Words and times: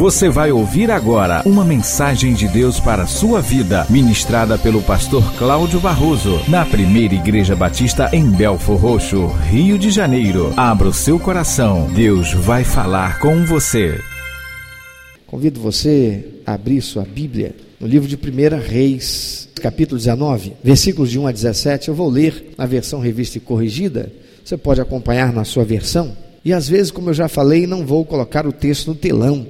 Você 0.00 0.30
vai 0.30 0.50
ouvir 0.50 0.90
agora 0.90 1.42
uma 1.44 1.62
mensagem 1.62 2.32
de 2.32 2.48
Deus 2.48 2.80
para 2.80 3.02
a 3.02 3.06
sua 3.06 3.42
vida, 3.42 3.86
ministrada 3.90 4.56
pelo 4.56 4.80
pastor 4.80 5.22
Cláudio 5.36 5.78
Barroso, 5.78 6.40
na 6.48 6.64
primeira 6.64 7.14
Igreja 7.14 7.54
Batista 7.54 8.08
em 8.10 8.24
Belfor 8.30 8.78
Roxo, 8.78 9.26
Rio 9.50 9.78
de 9.78 9.90
Janeiro. 9.90 10.54
Abra 10.56 10.88
o 10.88 10.94
seu 10.94 11.20
coração, 11.20 11.86
Deus 11.92 12.32
vai 12.32 12.64
falar 12.64 13.20
com 13.20 13.44
você. 13.44 14.00
Convido 15.26 15.60
você 15.60 16.24
a 16.46 16.54
abrir 16.54 16.80
sua 16.80 17.04
Bíblia 17.04 17.54
no 17.78 17.86
livro 17.86 18.08
de 18.08 18.16
1 18.16 18.58
Reis, 18.58 19.50
capítulo 19.60 19.98
19, 19.98 20.54
versículos 20.64 21.10
de 21.10 21.18
1 21.18 21.26
a 21.26 21.32
17. 21.32 21.88
Eu 21.88 21.94
vou 21.94 22.08
ler 22.08 22.54
na 22.56 22.64
versão 22.64 23.00
revista 23.00 23.36
e 23.36 23.40
corrigida. 23.42 24.10
Você 24.42 24.56
pode 24.56 24.80
acompanhar 24.80 25.30
na 25.30 25.44
sua 25.44 25.62
versão. 25.62 26.16
E 26.42 26.54
às 26.54 26.66
vezes, 26.66 26.90
como 26.90 27.10
eu 27.10 27.14
já 27.14 27.28
falei, 27.28 27.66
não 27.66 27.84
vou 27.84 28.02
colocar 28.02 28.46
o 28.46 28.52
texto 28.52 28.88
no 28.88 28.94
telão, 28.94 29.46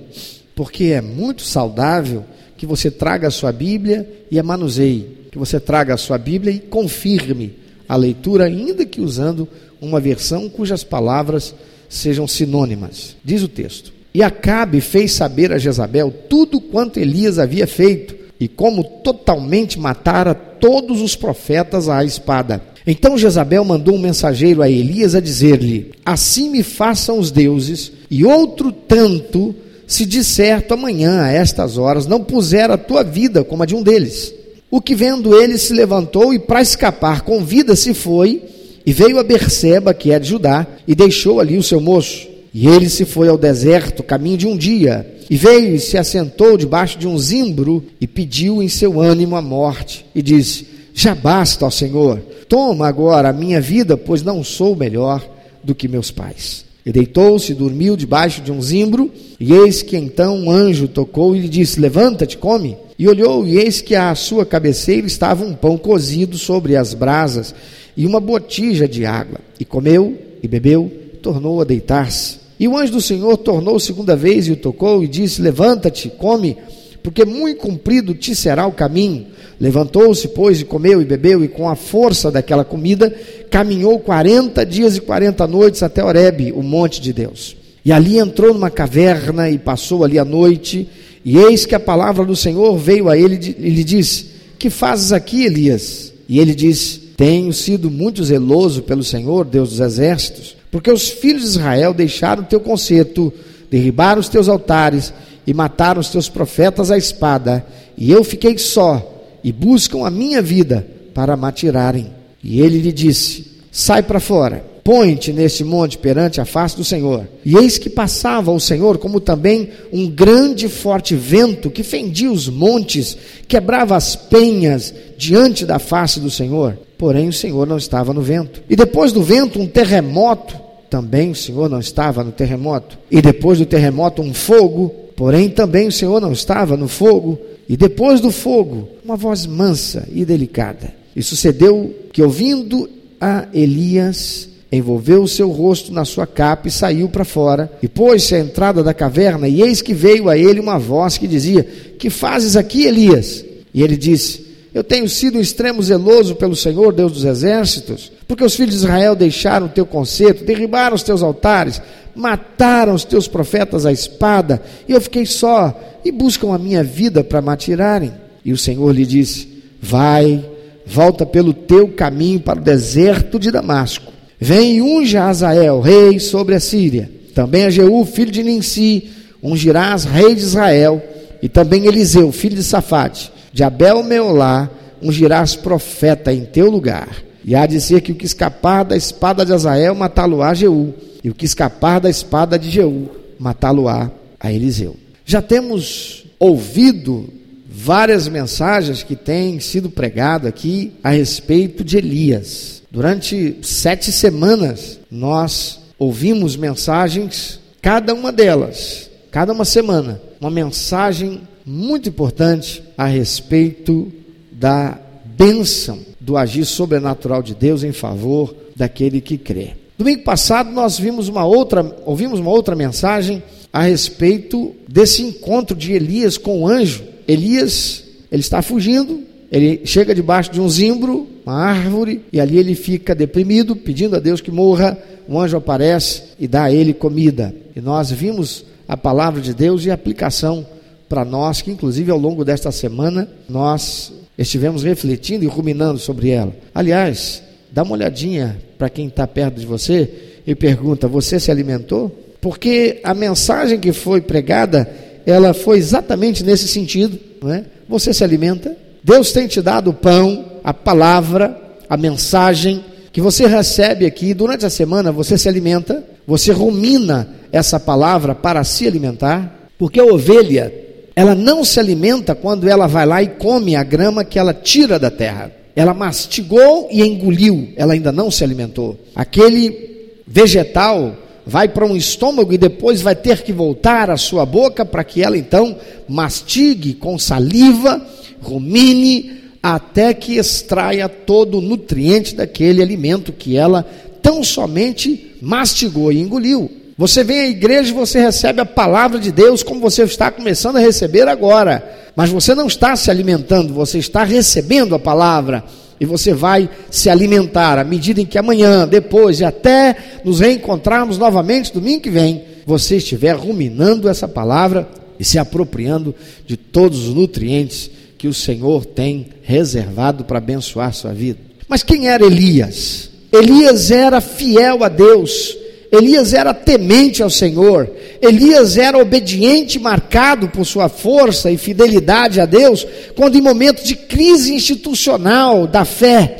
porque 0.61 0.88
é 0.88 1.00
muito 1.00 1.40
saudável 1.40 2.23
que 2.55 2.66
você 2.66 2.91
traga 2.91 3.28
a 3.28 3.30
sua 3.30 3.51
Bíblia 3.51 4.06
e 4.30 4.38
a 4.38 4.42
manuseie, 4.42 5.09
que 5.32 5.38
você 5.38 5.59
traga 5.59 5.95
a 5.95 5.96
sua 5.96 6.18
Bíblia 6.18 6.52
e 6.52 6.59
confirme 6.59 7.55
a 7.88 7.96
leitura, 7.96 8.45
ainda 8.45 8.84
que 8.84 9.01
usando 9.01 9.48
uma 9.80 9.98
versão 9.98 10.51
cujas 10.51 10.84
palavras 10.84 11.54
sejam 11.88 12.28
sinônimas. 12.28 13.16
Diz 13.24 13.42
o 13.42 13.48
texto: 13.48 13.91
E 14.12 14.23
Acabe 14.23 14.82
fez 14.82 15.12
saber 15.12 15.51
a 15.51 15.56
Jezabel 15.56 16.12
tudo 16.28 16.60
quanto 16.60 17.01
Elias 17.01 17.38
havia 17.38 17.66
feito, 17.66 18.15
e 18.38 18.46
como 18.46 18.84
totalmente 18.84 19.80
matara 19.80 20.34
todos 20.34 21.01
os 21.01 21.16
profetas 21.16 21.88
à 21.88 22.04
espada. 22.04 22.60
Então 22.87 23.16
Jezabel 23.16 23.65
mandou 23.65 23.95
um 23.95 23.98
mensageiro 23.98 24.60
a 24.60 24.68
Elias 24.68 25.15
a 25.15 25.20
dizer-lhe: 25.20 25.92
Assim 26.04 26.51
me 26.51 26.62
façam 26.62 27.18
os 27.18 27.30
deuses, 27.30 27.90
e 28.10 28.27
outro 28.27 28.70
tanto, 28.70 29.54
se 29.91 30.07
de 30.07 30.25
certo 30.25 30.75
amanhã, 30.75 31.23
a 31.23 31.33
estas 31.33 31.77
horas, 31.77 32.07
não 32.07 32.23
puser 32.23 32.71
a 32.71 32.79
tua 32.79 33.03
vida 33.03 33.45
como 33.45 33.62
a 33.62 33.67
de 33.67 33.75
um 33.75 33.83
deles. 33.83 34.32
O 34.71 34.80
que 34.80 34.95
vendo 34.95 35.35
ele 35.35 35.59
se 35.59 35.73
levantou 35.73 36.32
e 36.32 36.38
para 36.38 36.63
escapar 36.63 37.23
com 37.23 37.45
vida 37.45 37.77
se 37.77 37.93
foi, 37.93 38.43
e 38.87 38.93
veio 38.93 39.19
a 39.19 39.23
Berseba, 39.23 39.93
que 39.93 40.13
é 40.13 40.19
de 40.19 40.29
Judá, 40.29 40.66
e 40.87 40.95
deixou 40.95 41.41
ali 41.41 41.59
o 41.59 41.63
seu 41.63 41.80
moço. 41.80 42.29
E 42.55 42.66
ele 42.66 42.88
se 42.88 43.05
foi 43.05 43.29
ao 43.29 43.37
deserto, 43.37 44.02
caminho 44.02 44.38
de 44.38 44.47
um 44.47 44.57
dia, 44.57 45.07
e 45.29 45.37
veio 45.37 45.74
e 45.74 45.79
se 45.79 45.99
assentou 45.99 46.57
debaixo 46.57 46.99
de 46.99 47.07
um 47.07 47.19
zimbro, 47.19 47.85
e 48.01 48.07
pediu 48.07 48.63
em 48.63 48.69
seu 48.69 49.01
ânimo 49.01 49.37
a 49.37 49.43
morte, 49.43 50.07
e 50.15 50.23
disse: 50.23 50.66
Já 50.95 51.15
basta, 51.15 51.66
ó 51.66 51.71
Senhor, 51.71 52.23
Toma 52.51 52.88
agora 52.88 53.29
a 53.29 53.32
minha 53.32 53.60
vida, 53.60 53.97
pois 53.97 54.25
não 54.25 54.43
sou 54.43 54.75
melhor 54.75 55.25
do 55.63 55.73
que 55.73 55.87
meus 55.87 56.10
pais. 56.10 56.65
E 56.84 56.90
deitou-se 56.90 57.52
e 57.52 57.54
dormiu 57.54 57.96
debaixo 57.96 58.40
de 58.40 58.50
um 58.50 58.60
zimbro, 58.60 59.10
e 59.38 59.52
eis 59.52 59.82
que 59.82 59.96
então 59.96 60.36
um 60.36 60.50
anjo 60.50 60.88
tocou 60.88 61.36
e 61.36 61.40
lhe 61.40 61.48
disse: 61.48 61.80
Levanta-te, 61.80 62.38
come. 62.38 62.76
E 62.98 63.09
olhou, 63.09 63.46
e 63.46 63.59
eis 63.59 63.80
que 63.80 63.95
à 63.95 64.14
sua 64.14 64.44
cabeceira 64.44 65.06
estava 65.06 65.44
um 65.44 65.54
pão 65.54 65.78
cozido 65.78 66.36
sobre 66.36 66.76
as 66.76 66.92
brasas 66.92 67.54
e 67.97 68.06
uma 68.06 68.20
botija 68.20 68.88
de 68.88 69.04
água. 69.04 69.38
E 69.58 69.64
comeu 69.64 70.16
e 70.42 70.48
bebeu, 70.48 70.91
e 71.14 71.16
tornou 71.16 71.60
a 71.60 71.64
deitar-se. 71.64 72.41
E 72.58 72.69
o 72.69 72.76
anjo 72.76 72.92
do 72.92 73.00
Senhor 73.00 73.36
tornou 73.38 73.78
segunda 73.81 74.14
vez 74.14 74.47
e 74.47 74.53
o 74.53 74.56
tocou 74.56 75.03
e 75.03 75.08
disse: 75.08 75.41
Levanta-te, 75.41 76.10
come, 76.10 76.56
porque 77.03 77.25
muito 77.25 77.60
comprido 77.60 78.15
te 78.15 78.34
será 78.34 78.66
o 78.66 78.72
caminho 78.72 79.26
Levantou-se, 79.60 80.26
pois, 80.28 80.62
e 80.62 80.65
comeu 80.65 81.03
e 81.03 81.04
bebeu, 81.04 81.44
e 81.44 81.48
com 81.48 81.69
a 81.69 81.76
força 81.76 82.31
daquela 82.31 82.65
comida, 82.65 83.15
caminhou 83.50 83.98
quarenta 84.00 84.65
dias 84.65 84.97
e 84.97 85.03
quarenta 85.03 85.47
noites 85.47 85.82
até 85.82 86.03
Horebe, 86.03 86.50
o 86.50 86.62
monte 86.62 86.98
de 86.98 87.12
Deus. 87.12 87.54
E 87.84 87.92
ali 87.92 88.19
entrou 88.19 88.54
numa 88.54 88.70
caverna 88.70 89.50
e 89.50 89.59
passou 89.59 90.03
ali 90.03 90.19
a 90.19 90.25
noite, 90.25 90.88
e 91.22 91.37
eis 91.37 91.66
que 91.66 91.75
a 91.75 91.81
palavra 91.81 92.25
do 92.25 92.34
Senhor 92.34 92.78
veio 92.78 93.10
a 93.10 93.19
ele 93.19 93.54
e 93.59 93.69
lhe 93.69 93.84
disse: 93.84 94.28
Que 94.59 94.70
fazes 94.70 95.12
aqui, 95.12 95.44
Elias? 95.44 96.10
E 96.26 96.41
ele 96.41 96.54
disse: 96.54 96.98
Tenho 97.14 97.53
sido 97.53 97.91
muito 97.91 98.25
zeloso 98.25 98.82
pelo 98.82 99.04
Senhor, 99.04 99.44
Deus 99.44 99.70
dos 99.70 99.80
exércitos, 99.80 100.56
porque 100.70 100.91
os 100.91 101.10
filhos 101.10 101.42
de 101.42 101.48
Israel 101.48 101.92
deixaram 101.92 102.42
o 102.42 102.46
teu 102.46 102.60
conserto, 102.60 103.30
derribaram 103.70 104.20
os 104.20 104.28
teus 104.30 104.48
altares 104.48 105.12
e 105.46 105.54
mataram 105.54 106.00
os 106.00 106.08
teus 106.08 106.28
profetas 106.28 106.90
à 106.90 106.98
espada, 106.98 107.64
e 107.96 108.10
eu 108.10 108.22
fiquei 108.24 108.56
só 108.58 109.20
e 109.42 109.52
buscam 109.52 110.06
a 110.06 110.10
minha 110.10 110.40
vida 110.40 110.86
para 111.14 111.36
matirarem. 111.36 112.10
E 112.42 112.60
ele 112.60 112.78
lhe 112.78 112.92
disse: 112.92 113.46
Sai 113.70 114.02
para 114.02 114.20
fora, 114.20 114.64
põe-te 114.82 115.32
neste 115.32 115.62
monte 115.62 115.98
perante 115.98 116.40
a 116.40 116.44
face 116.44 116.76
do 116.76 116.84
Senhor. 116.84 117.26
E 117.44 117.56
eis 117.56 117.78
que 117.78 117.90
passava 117.90 118.50
o 118.50 118.60
Senhor, 118.60 118.98
como 118.98 119.20
também 119.20 119.70
um 119.92 120.08
grande 120.08 120.68
forte 120.68 121.14
vento 121.14 121.70
que 121.70 121.82
fendia 121.82 122.30
os 122.30 122.48
montes, 122.48 123.16
quebrava 123.46 123.96
as 123.96 124.16
penhas 124.16 124.92
diante 125.16 125.64
da 125.64 125.78
face 125.78 126.18
do 126.18 126.30
Senhor. 126.30 126.78
Porém, 126.98 127.28
o 127.28 127.32
Senhor 127.32 127.66
não 127.66 127.78
estava 127.78 128.12
no 128.12 128.20
vento. 128.20 128.62
E 128.68 128.76
depois 128.76 129.12
do 129.12 129.22
vento, 129.22 129.60
um 129.60 129.66
terremoto. 129.66 130.54
Também 130.90 131.30
o 131.30 131.36
Senhor 131.36 131.70
não 131.70 131.78
estava 131.78 132.24
no 132.24 132.32
terremoto. 132.32 132.98
E 133.10 133.22
depois 133.22 133.58
do 133.58 133.66
terremoto, 133.66 134.20
um 134.20 134.34
fogo. 134.34 134.92
Porém, 135.20 135.50
também 135.50 135.86
o 135.86 135.92
Senhor 135.92 136.19
não 136.19 136.32
estava 136.32 136.78
no 136.78 136.88
fogo. 136.88 137.38
E 137.69 137.76
depois 137.76 138.22
do 138.22 138.31
fogo, 138.31 138.88
uma 139.04 139.19
voz 139.19 139.44
mansa 139.44 140.08
e 140.10 140.25
delicada. 140.25 140.94
E 141.14 141.22
sucedeu 141.22 141.94
que, 142.10 142.22
ouvindo 142.22 142.88
a 143.20 143.47
Elias, 143.53 144.48
envolveu 144.72 145.22
o 145.22 145.28
seu 145.28 145.50
rosto 145.50 145.92
na 145.92 146.06
sua 146.06 146.26
capa 146.26 146.69
e 146.69 146.70
saiu 146.70 147.06
para 147.06 147.22
fora, 147.22 147.70
e 147.82 147.86
pôs-se 147.86 148.34
à 148.34 148.38
entrada 148.38 148.82
da 148.82 148.94
caverna, 148.94 149.47
e 149.47 149.60
eis 149.60 149.82
que 149.82 149.92
veio 149.92 150.26
a 150.31 150.38
ele 150.38 150.58
uma 150.58 150.78
voz 150.78 151.19
que 151.19 151.28
dizia: 151.28 151.64
Que 151.98 152.08
fazes 152.08 152.56
aqui, 152.56 152.87
Elias? 152.87 153.44
E 153.75 153.82
ele 153.82 153.98
disse: 153.98 154.47
Eu 154.72 154.84
tenho 154.84 155.08
sido 155.08 155.38
um 155.38 155.41
extremo 155.41 155.82
zeloso 155.82 156.36
pelo 156.36 156.54
Senhor, 156.54 156.92
Deus 156.92 157.12
dos 157.12 157.25
exércitos, 157.25 158.12
porque 158.28 158.44
os 158.44 158.54
filhos 158.54 158.75
de 158.75 158.81
Israel 158.81 159.16
deixaram 159.16 159.66
o 159.66 159.70
teu 159.70 159.84
conserto, 159.84 160.44
derribaram 160.44 160.94
os 160.94 161.03
teus 161.03 161.22
altares, 161.22 161.82
mataram 162.14 162.94
os 162.94 163.04
teus 163.04 163.26
profetas 163.26 163.84
à 163.84 163.91
espada, 163.91 164.62
e 164.88 164.92
eu 164.92 165.00
fiquei 165.00 165.26
só, 165.26 165.78
e 166.04 166.12
buscam 166.12 166.54
a 166.54 166.58
minha 166.58 166.84
vida 166.84 167.25
para 167.25 167.42
me 167.42 167.50
atirarem. 167.50 168.12
E 168.44 168.53
o 168.53 168.56
Senhor 168.56 168.92
lhe 168.92 169.04
disse: 169.04 169.48
Vai, 169.81 170.44
volta 170.87 171.26
pelo 171.26 171.52
teu 171.52 171.88
caminho 171.88 172.41
para 172.41 172.60
o 172.60 172.64
deserto 172.64 173.38
de 173.38 173.50
Damasco. 173.50 174.12
Vem 174.38 174.76
e 174.76 174.82
unja 174.82 175.25
Azael, 175.25 175.81
rei 175.81 176.19
sobre 176.19 176.54
a 176.54 176.60
Síria. 176.60 177.10
Também 177.34 177.64
a 177.64 177.70
Jeú, 177.70 178.04
filho 178.04 178.31
de 178.31 178.42
Ninsi, 178.42 179.10
ungirás 179.42 180.04
rei 180.04 180.34
de 180.34 180.41
Israel. 180.41 181.02
E 181.42 181.48
também 181.48 181.87
Eliseu, 181.87 182.31
filho 182.32 182.56
de 182.56 182.62
Safate, 182.62 183.31
de 183.53 183.62
Abel 183.62 184.03
Meolá, 184.03 184.71
ungirás 185.03 185.56
profeta 185.56 186.33
em 186.33 186.44
teu 186.44 186.71
lugar. 186.71 187.09
E 187.44 187.55
há 187.55 187.66
de 187.66 187.81
ser 187.81 188.00
que 188.00 188.12
o 188.12 188.15
que 188.15 188.27
escapar 188.27 188.84
da 188.84 188.97
espada 188.97 189.44
de 189.44 189.53
Azael, 189.53 189.94
matá-lo-á 189.94 190.53
Jeú 190.55 190.94
e 191.25 191.31
o 191.31 191.34
que 191.34 191.44
escapar 191.44 192.00
da 192.00 192.11
espada 192.11 192.59
de 192.59 192.71
Jeú, 192.71 193.09
matá-lo-á 193.38 194.11
a 194.38 194.53
Eliseu. 194.53 194.97
Já 195.25 195.41
temos 195.41 196.27
ouvido 196.38 197.28
várias 197.69 198.28
mensagens 198.28 199.03
que 199.03 199.15
têm 199.15 199.61
sido 199.61 199.88
pregadas 199.88 200.49
aqui 200.49 200.93
a 201.03 201.11
respeito 201.11 201.84
de 201.84 201.99
Elias. 201.99 202.82
Durante 202.91 203.59
sete 203.62 204.11
semanas, 204.11 204.99
nós 205.11 205.81
ouvimos 205.99 206.56
mensagens, 206.56 207.61
cada 207.81 208.12
uma 208.12 208.32
delas, 208.32 209.09
cada 209.31 209.53
uma 209.53 209.65
semana, 209.65 210.21
uma 210.41 210.50
mensagem 210.50 211.43
muito 211.65 212.09
importante 212.09 212.82
a 212.97 213.06
respeito 213.06 214.12
da 214.53 214.98
bênção 215.25 215.98
do 216.19 216.37
agir 216.37 216.65
sobrenatural 216.65 217.43
de 217.43 217.54
Deus 217.54 217.82
em 217.82 217.93
favor 217.93 218.54
daquele 218.76 219.21
que 219.21 219.38
crê. 219.38 219.72
Domingo 219.97 220.22
passado 220.22 220.70
nós 220.70 220.99
vimos 220.99 221.28
uma 221.28 221.44
outra, 221.44 221.97
ouvimos 222.04 222.41
uma 222.41 222.50
outra 222.50 222.75
mensagem 222.75 223.43
a 223.72 223.82
respeito 223.82 224.75
desse 224.88 225.22
encontro 225.22 225.76
de 225.76 225.93
Elias 225.93 226.37
com 226.37 226.62
o 226.62 226.69
anjo. 226.69 227.05
Elias, 227.29 228.05
ele 228.32 228.40
está 228.40 228.62
fugindo, 228.62 229.20
ele 229.50 229.82
chega 229.84 230.14
debaixo 230.14 230.50
de 230.50 230.61
um 230.61 230.69
zimbro, 230.69 231.26
uma 231.44 231.55
árvore, 231.55 232.23
e 232.32 232.40
ali 232.40 232.58
ele 232.58 232.75
fica 232.75 233.14
deprimido, 233.14 233.76
pedindo 233.76 234.17
a 234.17 234.20
Deus 234.20 234.40
que 234.40 234.50
morra. 234.50 234.96
Um 235.29 235.38
anjo 235.38 235.56
aparece 235.56 236.23
e 236.38 236.49
dá 236.49 236.64
a 236.64 236.73
ele 236.73 236.94
comida. 236.94 237.55
E 237.75 237.81
nós 237.81 238.11
vimos 238.11 238.64
a 238.88 238.96
palavra 238.96 239.40
de 239.40 239.55
Deus 239.55 239.84
e 239.84 239.90
a 239.90 239.94
aplicação 239.94 240.67
para 241.10 241.24
nós, 241.24 241.60
que 241.60 241.72
inclusive 241.72 242.12
ao 242.12 242.16
longo 242.16 242.44
desta 242.44 242.70
semana 242.70 243.28
nós 243.48 244.12
estivemos 244.38 244.84
refletindo 244.84 245.44
e 245.44 245.48
ruminando 245.48 245.98
sobre 245.98 246.30
ela. 246.30 246.54
Aliás, 246.72 247.42
dá 247.72 247.82
uma 247.82 247.94
olhadinha 247.94 248.56
para 248.78 248.88
quem 248.88 249.08
está 249.08 249.26
perto 249.26 249.58
de 249.58 249.66
você 249.66 250.08
e 250.46 250.54
pergunta: 250.54 251.08
Você 251.08 251.40
se 251.40 251.50
alimentou? 251.50 252.16
Porque 252.40 253.00
a 253.02 253.12
mensagem 253.12 253.80
que 253.80 253.92
foi 253.92 254.20
pregada, 254.20 254.88
ela 255.26 255.52
foi 255.52 255.78
exatamente 255.78 256.44
nesse 256.44 256.68
sentido, 256.68 257.18
não 257.42 257.52
é? 257.52 257.64
Você 257.88 258.14
se 258.14 258.22
alimenta? 258.22 258.76
Deus 259.02 259.32
tem 259.32 259.48
te 259.48 259.60
dado 259.60 259.90
o 259.90 259.94
pão, 259.94 260.44
a 260.62 260.72
palavra, 260.72 261.60
a 261.88 261.96
mensagem 261.96 262.84
que 263.12 263.20
você 263.20 263.48
recebe 263.48 264.06
aqui 264.06 264.32
durante 264.32 264.64
a 264.64 264.70
semana, 264.70 265.10
você 265.10 265.36
se 265.36 265.48
alimenta, 265.48 266.04
você 266.24 266.52
rumina 266.52 267.28
essa 267.50 267.80
palavra 267.80 268.32
para 268.32 268.62
se 268.62 268.86
alimentar. 268.86 269.56
Porque 269.76 269.98
a 269.98 270.04
ovelha, 270.04 270.72
ela 271.20 271.34
não 271.34 271.62
se 271.62 271.78
alimenta 271.78 272.34
quando 272.34 272.67
ela 272.67 272.87
vai 272.87 273.05
lá 273.05 273.22
e 273.22 273.26
come 273.28 273.76
a 273.76 273.82
grama 273.82 274.25
que 274.25 274.38
ela 274.38 274.55
tira 274.55 274.99
da 274.99 275.11
terra. 275.11 275.52
Ela 275.76 275.93
mastigou 275.93 276.88
e 276.90 277.02
engoliu, 277.02 277.75
ela 277.76 277.93
ainda 277.93 278.11
não 278.11 278.31
se 278.31 278.43
alimentou. 278.43 278.99
Aquele 279.14 280.14
vegetal 280.26 281.14
vai 281.44 281.69
para 281.69 281.84
um 281.84 281.94
estômago 281.94 282.55
e 282.55 282.56
depois 282.56 283.02
vai 283.02 283.14
ter 283.14 283.43
que 283.43 283.52
voltar 283.52 284.08
à 284.08 284.17
sua 284.17 284.46
boca 284.46 284.82
para 284.82 285.05
que 285.05 285.22
ela 285.22 285.37
então 285.37 285.76
mastigue 286.08 286.94
com 286.94 287.19
saliva, 287.19 288.00
rumine, 288.40 289.43
até 289.62 290.14
que 290.14 290.38
extraia 290.38 291.06
todo 291.06 291.58
o 291.58 291.61
nutriente 291.61 292.34
daquele 292.34 292.81
alimento 292.81 293.31
que 293.31 293.58
ela 293.58 293.87
tão 294.22 294.43
somente 294.43 295.37
mastigou 295.43 296.11
e 296.11 296.19
engoliu. 296.19 296.80
Você 297.00 297.25
vem 297.25 297.41
à 297.41 297.49
igreja 297.49 297.88
e 297.88 297.94
você 297.94 298.20
recebe 298.20 298.61
a 298.61 298.67
palavra 298.67 299.19
de 299.19 299.32
Deus 299.32 299.62
como 299.62 299.81
você 299.81 300.02
está 300.02 300.31
começando 300.31 300.76
a 300.76 300.81
receber 300.81 301.26
agora, 301.29 301.82
mas 302.14 302.29
você 302.29 302.55
não 302.55 302.67
está 302.67 302.94
se 302.94 303.11
alimentando, 303.11 303.73
você 303.73 303.97
está 303.97 304.23
recebendo 304.23 304.94
a 304.94 304.99
palavra 304.99 305.64
e 305.99 306.05
você 306.05 306.35
vai 306.35 306.69
se 306.91 307.08
alimentar 307.08 307.79
à 307.79 307.85
medida 307.85 308.20
em 308.20 308.26
que 308.26 308.37
amanhã, 308.37 308.87
depois 308.87 309.41
e 309.41 309.47
até 309.47 309.97
nos 310.23 310.41
reencontrarmos 310.41 311.17
novamente 311.17 311.73
domingo 311.73 312.02
que 312.02 312.11
vem, 312.11 312.44
você 312.67 312.99
estiver 312.99 313.35
ruminando 313.35 314.06
essa 314.06 314.29
palavra 314.29 314.87
e 315.19 315.25
se 315.25 315.38
apropriando 315.38 316.14
de 316.46 316.58
todos 316.58 317.08
os 317.08 317.14
nutrientes 317.14 317.91
que 318.19 318.29
o 318.29 318.35
Senhor 318.35 318.85
tem 318.85 319.29
reservado 319.41 320.23
para 320.23 320.37
abençoar 320.37 320.93
sua 320.93 321.14
vida. 321.14 321.38
Mas 321.67 321.82
quem 321.82 322.11
era 322.11 322.26
Elias? 322.26 323.08
Elias 323.32 323.91
era 323.91 324.20
fiel 324.20 324.85
a 324.85 324.88
Deus, 324.91 325.56
Elias 325.92 326.32
era 326.32 326.54
temente 326.54 327.20
ao 327.22 327.28
Senhor, 327.28 327.90
Elias 328.22 328.76
era 328.76 328.96
obediente, 328.96 329.78
marcado 329.78 330.48
por 330.48 330.64
sua 330.64 330.88
força 330.88 331.50
e 331.50 331.58
fidelidade 331.58 332.40
a 332.40 332.46
Deus, 332.46 332.87
quando 333.16 333.37
em 333.37 333.40
momentos 333.40 333.84
de 333.84 333.96
crise 333.96 334.54
institucional 334.54 335.66
da 335.66 335.84
fé, 335.84 336.37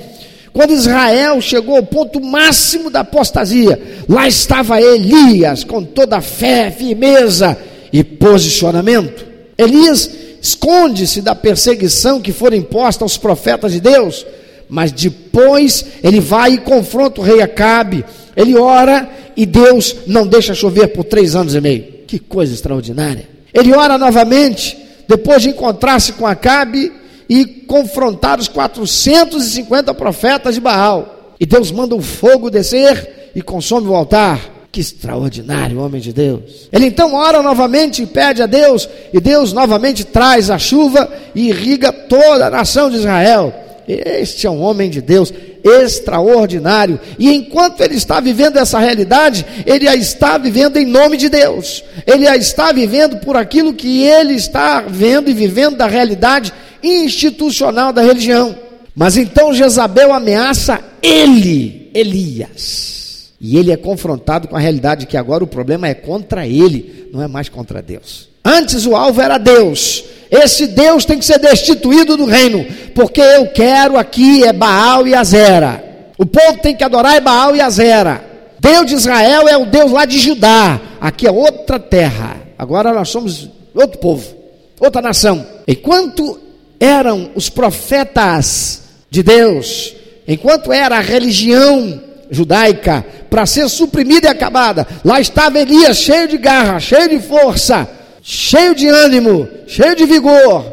quando 0.53 0.73
Israel 0.73 1.41
chegou 1.41 1.77
ao 1.77 1.83
ponto 1.83 2.21
máximo 2.21 2.91
da 2.91 3.01
apostasia, 3.01 3.81
lá 4.09 4.29
estava 4.29 4.81
Elias 4.81 5.65
com 5.65 5.85
toda 5.85 6.19
a 6.19 6.21
fé, 6.21 6.71
firmeza 6.71 7.57
e 7.93 8.03
posicionamento. 8.05 9.27
Elias 9.57 10.11
esconde-se 10.41 11.21
da 11.21 11.35
perseguição 11.35 12.21
que 12.21 12.33
for 12.33 12.53
imposta 12.53 13.05
aos 13.05 13.17
profetas 13.17 13.73
de 13.73 13.81
Deus, 13.81 14.27
mas 14.69 14.91
depois 14.91 15.85
ele 16.03 16.21
vai 16.21 16.55
e 16.55 16.59
confronta 16.59 17.21
o 17.21 17.25
rei 17.25 17.41
Acabe. 17.41 18.05
Ele 18.37 18.57
ora 18.57 19.09
e 19.37 19.47
Deus 19.47 19.97
não 20.07 20.27
deixa 20.27 20.55
chover 20.55 20.89
por 20.89 21.05
três 21.05 21.35
anos 21.35 21.55
e 21.55 21.61
meio. 21.61 21.85
Que 22.07 22.19
coisa 22.19 22.53
extraordinária. 22.53 23.29
Ele 23.53 23.73
ora 23.75 23.99
novamente, 23.99 24.77
depois 25.09 25.43
de 25.43 25.51
encontrar-se 25.51 26.13
com 26.13 26.27
Acabe 26.27 26.93
e 27.29 27.45
confrontar 27.45 28.39
os 28.39 28.49
450 28.49 29.95
profetas 29.95 30.55
de 30.55 30.61
Baal. 30.61 31.35
E 31.39 31.47
Deus 31.47 31.71
manda 31.71 31.95
o 31.95 32.03
fogo 32.03 32.51
descer 32.51 33.31
e 33.35 33.41
consome 33.41 33.89
o 33.89 33.95
altar. 33.95 34.59
Que 34.73 34.81
extraordinário 34.81 35.81
homem 35.81 36.01
de 36.01 36.13
Deus. 36.13 36.69
Ele 36.71 36.87
então 36.87 37.15
ora 37.15 37.43
novamente 37.43 38.03
e 38.03 38.07
pede 38.07 38.41
a 38.41 38.47
Deus, 38.47 38.89
e 39.13 39.19
Deus 39.19 39.53
novamente 39.53 40.05
traz 40.05 40.49
a 40.49 40.59
chuva 40.59 41.11
e 41.35 41.49
irriga 41.49 41.93
toda 41.93 42.47
a 42.47 42.51
nação 42.51 42.89
de 42.89 42.97
Israel. 42.97 43.53
Este 43.91 44.47
é 44.47 44.51
um 44.51 44.61
homem 44.61 44.89
de 44.89 45.01
Deus 45.01 45.33
extraordinário. 45.65 47.01
E 47.19 47.33
enquanto 47.35 47.81
ele 47.81 47.95
está 47.95 48.21
vivendo 48.21 48.57
essa 48.57 48.79
realidade, 48.79 49.45
ele 49.67 49.89
a 49.89 49.95
está 49.95 50.39
vivendo 50.39 50.77
em 50.77 50.87
nome 50.87 51.17
de 51.17 51.29
Deus. 51.29 51.83
Ele 52.07 52.27
a 52.27 52.37
está 52.37 52.73
vivendo 52.73 53.19
por 53.19 53.37
aquilo 53.37 53.75
que 53.75 54.03
ele 54.03 54.35
está 54.35 54.83
vendo 54.83 55.31
e 55.31 55.35
vivendo 55.35 55.77
da 55.77 55.87
realidade 55.87 56.53
institucional 56.83 57.93
da 57.93 58.03
religião. 58.03 58.57
Mas 58.95 59.17
então 59.17 59.53
Jezabel 59.53 60.13
ameaça 60.13 60.81
ele, 61.03 61.91
Elias. 61.95 63.33
E 63.41 63.57
ele 63.57 63.73
é 63.73 63.77
confrontado 63.77 64.49
com 64.49 64.57
a 64.57 64.61
realidade 64.61 65.07
que 65.07 65.17
agora 65.17 65.43
o 65.43 65.47
problema 65.47 65.89
é 65.89 65.95
contra 65.95 66.47
ele, 66.47 67.09
não 67.13 67.23
é 67.23 67.27
mais 67.27 67.49
contra 67.49 67.81
Deus. 67.81 68.29
Antes 68.45 68.87
o 68.87 68.95
alvo 68.95 69.21
era 69.21 69.39
Deus. 69.39 70.05
Esse 70.31 70.69
Deus 70.69 71.05
tem 71.05 71.19
que 71.19 71.25
ser 71.25 71.39
destituído 71.39 72.17
do 72.17 72.25
reino, 72.25 72.65
porque 72.95 73.21
eu 73.21 73.49
quero 73.49 73.99
aqui 73.99 74.45
é 74.45 74.53
Baal 74.53 75.07
e 75.07 75.15
Azera. 75.15 75.85
O 76.17 76.25
povo 76.25 76.59
tem 76.59 76.77
que 76.77 76.85
adorar 76.85 77.17
é 77.17 77.21
Baal 77.21 77.57
e 77.57 77.61
Azera. 77.61 78.25
Deus 78.61 78.87
de 78.87 78.95
Israel 78.95 79.49
é 79.49 79.57
o 79.57 79.67
Deus 79.67 79.91
lá 79.91 80.05
de 80.05 80.19
Judá. 80.19 80.81
Aqui 81.01 81.27
é 81.27 81.33
outra 81.33 81.81
terra. 81.81 82.37
Agora 82.57 82.93
nós 82.93 83.09
somos 83.09 83.49
outro 83.75 83.99
povo, 83.99 84.37
outra 84.79 85.03
nação. 85.03 85.45
Enquanto 85.67 86.39
eram 86.79 87.31
os 87.35 87.49
profetas 87.49 88.83
de 89.11 89.23
Deus, 89.23 89.95
enquanto 90.29 90.73
era 90.73 90.99
a 90.99 91.01
religião 91.01 92.01
judaica 92.31 93.05
para 93.29 93.47
ser 93.47 93.69
suprimida 93.69 94.29
e 94.29 94.31
acabada, 94.31 94.87
lá 95.05 95.21
estava 95.21 95.59
Elias 95.59 95.97
cheio 95.97 96.29
de 96.29 96.39
garra, 96.39 96.79
cheio 96.79 97.09
de 97.09 97.19
força 97.19 97.89
cheio 98.23 98.75
de 98.75 98.89
ânimo, 98.89 99.49
cheio 99.67 99.97
de 99.97 100.05
vigor, 100.05 100.65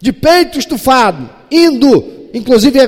de 0.00 0.12
peito 0.12 0.58
estufado, 0.58 1.28
indo, 1.50 2.28
inclusive, 2.32 2.78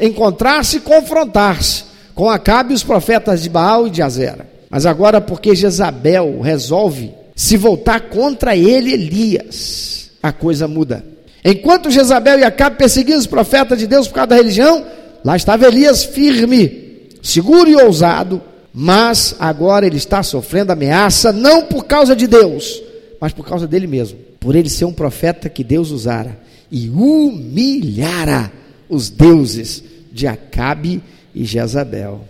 encontrar-se 0.00 0.78
e 0.78 0.80
confrontar-se 0.80 1.84
com 2.14 2.30
Acabe 2.30 2.72
e 2.72 2.74
os 2.74 2.82
profetas 2.82 3.42
de 3.42 3.48
Baal 3.48 3.86
e 3.86 3.90
de 3.90 4.02
Azera. 4.02 4.46
Mas 4.70 4.86
agora, 4.86 5.20
porque 5.20 5.54
Jezabel 5.54 6.40
resolve 6.40 7.12
se 7.34 7.56
voltar 7.56 8.00
contra 8.08 8.56
ele, 8.56 8.92
Elias, 8.92 10.10
a 10.22 10.32
coisa 10.32 10.66
muda. 10.66 11.04
Enquanto 11.44 11.90
Jezabel 11.90 12.38
e 12.40 12.44
Acabe 12.44 12.76
perseguiam 12.76 13.18
os 13.18 13.26
profetas 13.26 13.78
de 13.78 13.86
Deus 13.86 14.08
por 14.08 14.14
causa 14.14 14.28
da 14.28 14.36
religião, 14.36 14.84
lá 15.24 15.36
estava 15.36 15.66
Elias 15.66 16.04
firme, 16.04 17.08
seguro 17.22 17.70
e 17.70 17.76
ousado, 17.76 18.42
mas 18.74 19.36
agora 19.38 19.86
ele 19.86 19.96
está 19.96 20.22
sofrendo 20.22 20.72
ameaça, 20.72 21.32
não 21.32 21.62
por 21.62 21.84
causa 21.84 22.16
de 22.16 22.26
Deus, 22.26 22.82
mas 23.20 23.32
por 23.32 23.46
causa 23.46 23.66
dele 23.66 23.86
mesmo, 23.86 24.18
por 24.38 24.54
ele 24.54 24.68
ser 24.68 24.84
um 24.84 24.92
profeta 24.92 25.48
que 25.48 25.64
Deus 25.64 25.90
usara 25.90 26.38
e 26.70 26.88
humilhara 26.88 28.52
os 28.88 29.08
deuses 29.08 29.82
de 30.12 30.26
Acabe 30.26 31.02
e 31.34 31.44
Jezabel. 31.44 32.24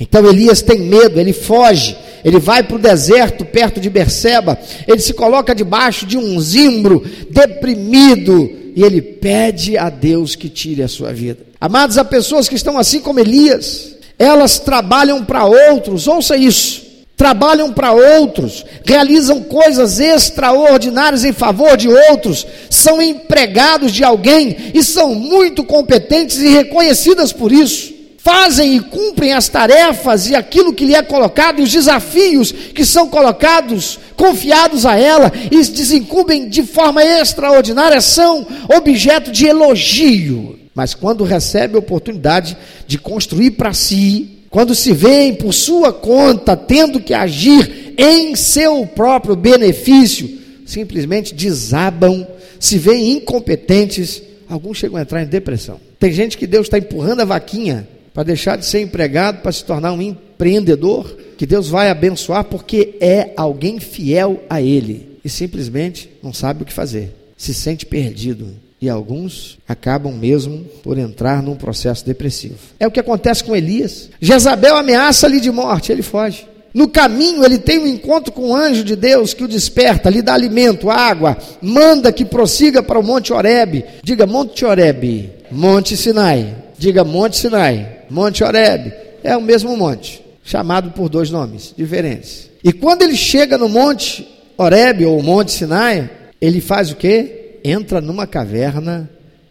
Então 0.00 0.26
Elias 0.28 0.62
tem 0.62 0.80
medo, 0.80 1.18
ele 1.18 1.32
foge, 1.32 1.96
ele 2.24 2.38
vai 2.38 2.62
para 2.62 2.76
o 2.76 2.80
deserto 2.80 3.44
perto 3.44 3.80
de 3.80 3.90
Berseba, 3.90 4.56
ele 4.86 5.00
se 5.00 5.12
coloca 5.12 5.54
debaixo 5.54 6.06
de 6.06 6.16
um 6.16 6.40
zimbro, 6.40 7.04
deprimido, 7.30 8.50
e 8.76 8.82
ele 8.82 9.02
pede 9.02 9.76
a 9.76 9.90
Deus 9.90 10.36
que 10.36 10.48
tire 10.48 10.82
a 10.82 10.88
sua 10.88 11.12
vida. 11.12 11.40
Amados, 11.60 11.98
há 11.98 12.04
pessoas 12.04 12.48
que 12.48 12.54
estão 12.54 12.78
assim 12.78 13.00
como 13.00 13.18
Elias, 13.18 13.96
elas 14.16 14.60
trabalham 14.60 15.24
para 15.24 15.44
outros, 15.44 16.06
ouça 16.06 16.36
isso 16.36 16.87
trabalham 17.18 17.72
para 17.72 17.90
outros, 17.90 18.64
realizam 18.84 19.42
coisas 19.42 19.98
extraordinárias 19.98 21.24
em 21.24 21.32
favor 21.32 21.76
de 21.76 21.88
outros, 21.88 22.46
são 22.70 23.02
empregados 23.02 23.92
de 23.92 24.04
alguém 24.04 24.70
e 24.72 24.84
são 24.84 25.16
muito 25.16 25.64
competentes 25.64 26.38
e 26.38 26.48
reconhecidas 26.48 27.32
por 27.32 27.50
isso. 27.50 27.92
Fazem 28.18 28.76
e 28.76 28.80
cumprem 28.80 29.32
as 29.32 29.48
tarefas 29.48 30.28
e 30.28 30.36
aquilo 30.36 30.72
que 30.72 30.84
lhe 30.84 30.94
é 30.94 31.02
colocado 31.02 31.58
e 31.58 31.62
os 31.64 31.72
desafios 31.72 32.52
que 32.52 32.84
são 32.84 33.08
colocados, 33.08 33.98
confiados 34.16 34.86
a 34.86 34.96
ela 34.96 35.32
e 35.50 35.56
desincumbem 35.56 36.48
de 36.48 36.62
forma 36.62 37.02
extraordinária, 37.02 38.00
são 38.00 38.46
objeto 38.76 39.32
de 39.32 39.46
elogio. 39.46 40.56
Mas 40.72 40.94
quando 40.94 41.24
recebe 41.24 41.74
a 41.74 41.80
oportunidade 41.80 42.56
de 42.86 42.96
construir 42.96 43.52
para 43.52 43.72
si 43.72 44.37
quando 44.50 44.74
se 44.74 44.92
veem 44.92 45.34
por 45.34 45.52
sua 45.52 45.92
conta 45.92 46.56
tendo 46.56 47.00
que 47.00 47.12
agir 47.12 47.94
em 47.96 48.34
seu 48.34 48.86
próprio 48.86 49.36
benefício, 49.36 50.38
simplesmente 50.64 51.34
desabam, 51.34 52.26
se 52.58 52.78
veem 52.78 53.12
incompetentes, 53.12 54.22
alguns 54.48 54.78
chegam 54.78 54.96
a 54.96 55.02
entrar 55.02 55.22
em 55.22 55.26
depressão. 55.26 55.80
Tem 55.98 56.12
gente 56.12 56.38
que 56.38 56.46
Deus 56.46 56.66
está 56.66 56.78
empurrando 56.78 57.20
a 57.20 57.26
vaquinha 57.26 57.88
para 58.14 58.22
deixar 58.22 58.56
de 58.56 58.64
ser 58.64 58.80
empregado, 58.80 59.42
para 59.42 59.52
se 59.52 59.64
tornar 59.64 59.92
um 59.92 60.02
empreendedor, 60.02 61.16
que 61.36 61.46
Deus 61.46 61.68
vai 61.68 61.90
abençoar 61.90 62.44
porque 62.44 62.96
é 63.00 63.32
alguém 63.36 63.78
fiel 63.78 64.42
a 64.48 64.62
Ele 64.62 65.18
e 65.24 65.28
simplesmente 65.28 66.10
não 66.22 66.32
sabe 66.32 66.62
o 66.62 66.66
que 66.66 66.72
fazer, 66.72 67.14
se 67.36 67.52
sente 67.52 67.84
perdido 67.84 68.48
e 68.80 68.88
alguns 68.88 69.58
acabam 69.68 70.12
mesmo 70.12 70.64
por 70.82 70.98
entrar 70.98 71.42
num 71.42 71.56
processo 71.56 72.06
depressivo. 72.06 72.58
É 72.78 72.86
o 72.86 72.90
que 72.90 73.00
acontece 73.00 73.42
com 73.42 73.56
Elias. 73.56 74.10
Jezabel 74.20 74.76
ameaça-lhe 74.76 75.40
de 75.40 75.50
morte, 75.50 75.90
ele 75.90 76.02
foge. 76.02 76.46
No 76.72 76.86
caminho, 76.86 77.44
ele 77.44 77.58
tem 77.58 77.78
um 77.78 77.86
encontro 77.86 78.30
com 78.30 78.42
o 78.42 78.48
um 78.50 78.56
anjo 78.56 78.84
de 78.84 78.94
Deus 78.94 79.34
que 79.34 79.42
o 79.42 79.48
desperta, 79.48 80.10
lhe 80.10 80.22
dá 80.22 80.34
alimento, 80.34 80.90
água, 80.90 81.36
manda 81.60 82.12
que 82.12 82.24
prossiga 82.24 82.82
para 82.82 82.98
o 82.98 83.02
Monte 83.02 83.32
Oreb. 83.32 83.84
Diga 84.02 84.26
Monte 84.26 84.64
Oreb, 84.64 85.30
Monte 85.50 85.96
Sinai. 85.96 86.54
Diga 86.78 87.02
Monte 87.02 87.36
Sinai, 87.36 88.04
Monte 88.08 88.44
Oreb. 88.44 88.92
É 89.24 89.36
o 89.36 89.42
mesmo 89.42 89.76
monte, 89.76 90.24
chamado 90.44 90.92
por 90.92 91.08
dois 91.08 91.30
nomes 91.30 91.74
diferentes. 91.76 92.48
E 92.62 92.72
quando 92.72 93.02
ele 93.02 93.16
chega 93.16 93.58
no 93.58 93.68
monte, 93.68 94.28
Horebe 94.56 95.04
ou 95.04 95.20
Monte 95.22 95.50
Sinai, 95.50 96.08
ele 96.40 96.60
faz 96.60 96.90
o 96.90 96.96
quê? 96.96 97.37
Entra 97.64 98.00
numa 98.00 98.26
caverna 98.26 99.08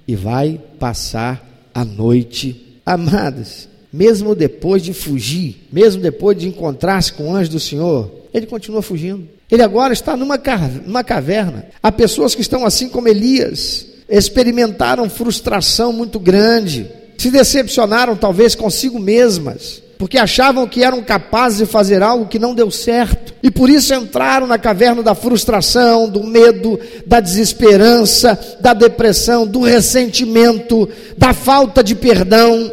e 0.07 0.15
vai 0.15 0.59
passar 0.79 1.69
a 1.73 1.83
noite. 1.83 2.79
Amados, 2.85 3.67
mesmo 3.91 4.33
depois 4.33 4.81
de 4.81 4.93
fugir, 4.93 5.67
mesmo 5.71 6.01
depois 6.01 6.37
de 6.37 6.47
encontrar-se 6.47 7.13
com 7.13 7.29
o 7.29 7.35
anjo 7.35 7.51
do 7.51 7.59
Senhor, 7.59 8.11
ele 8.33 8.45
continua 8.45 8.81
fugindo. 8.81 9.27
Ele 9.49 9.61
agora 9.61 9.93
está 9.93 10.15
numa, 10.17 10.39
numa 10.85 11.03
caverna. 11.03 11.67
Há 11.81 11.91
pessoas 11.91 12.35
que 12.35 12.41
estão 12.41 12.65
assim 12.65 12.89
como 12.89 13.07
Elias, 13.07 13.85
experimentaram 14.09 15.09
frustração 15.09 15.91
muito 15.93 16.19
grande, 16.19 16.89
se 17.17 17.31
decepcionaram 17.31 18.15
talvez 18.15 18.55
consigo 18.55 18.99
mesmas, 18.99 19.81
porque 19.97 20.17
achavam 20.17 20.67
que 20.67 20.83
eram 20.83 21.01
capazes 21.01 21.59
de 21.59 21.65
fazer 21.65 22.03
algo 22.03 22.27
que 22.27 22.37
não 22.37 22.53
deu 22.53 22.69
certo, 22.69 23.33
e 23.41 23.49
por 23.49 23.69
isso 23.69 23.93
entraram 23.93 24.45
na 24.45 24.57
caverna 24.57 25.01
da 25.01 25.15
frustração, 25.15 26.07
do 26.07 26.23
medo, 26.23 26.79
da 27.05 27.19
desesperança, 27.19 28.39
da 28.59 28.73
depressão, 28.73 29.47
do 29.47 29.61
ressentimento, 29.61 30.87
da 31.17 31.33
falta 31.33 31.83
de 31.83 31.95
perdão. 31.95 32.71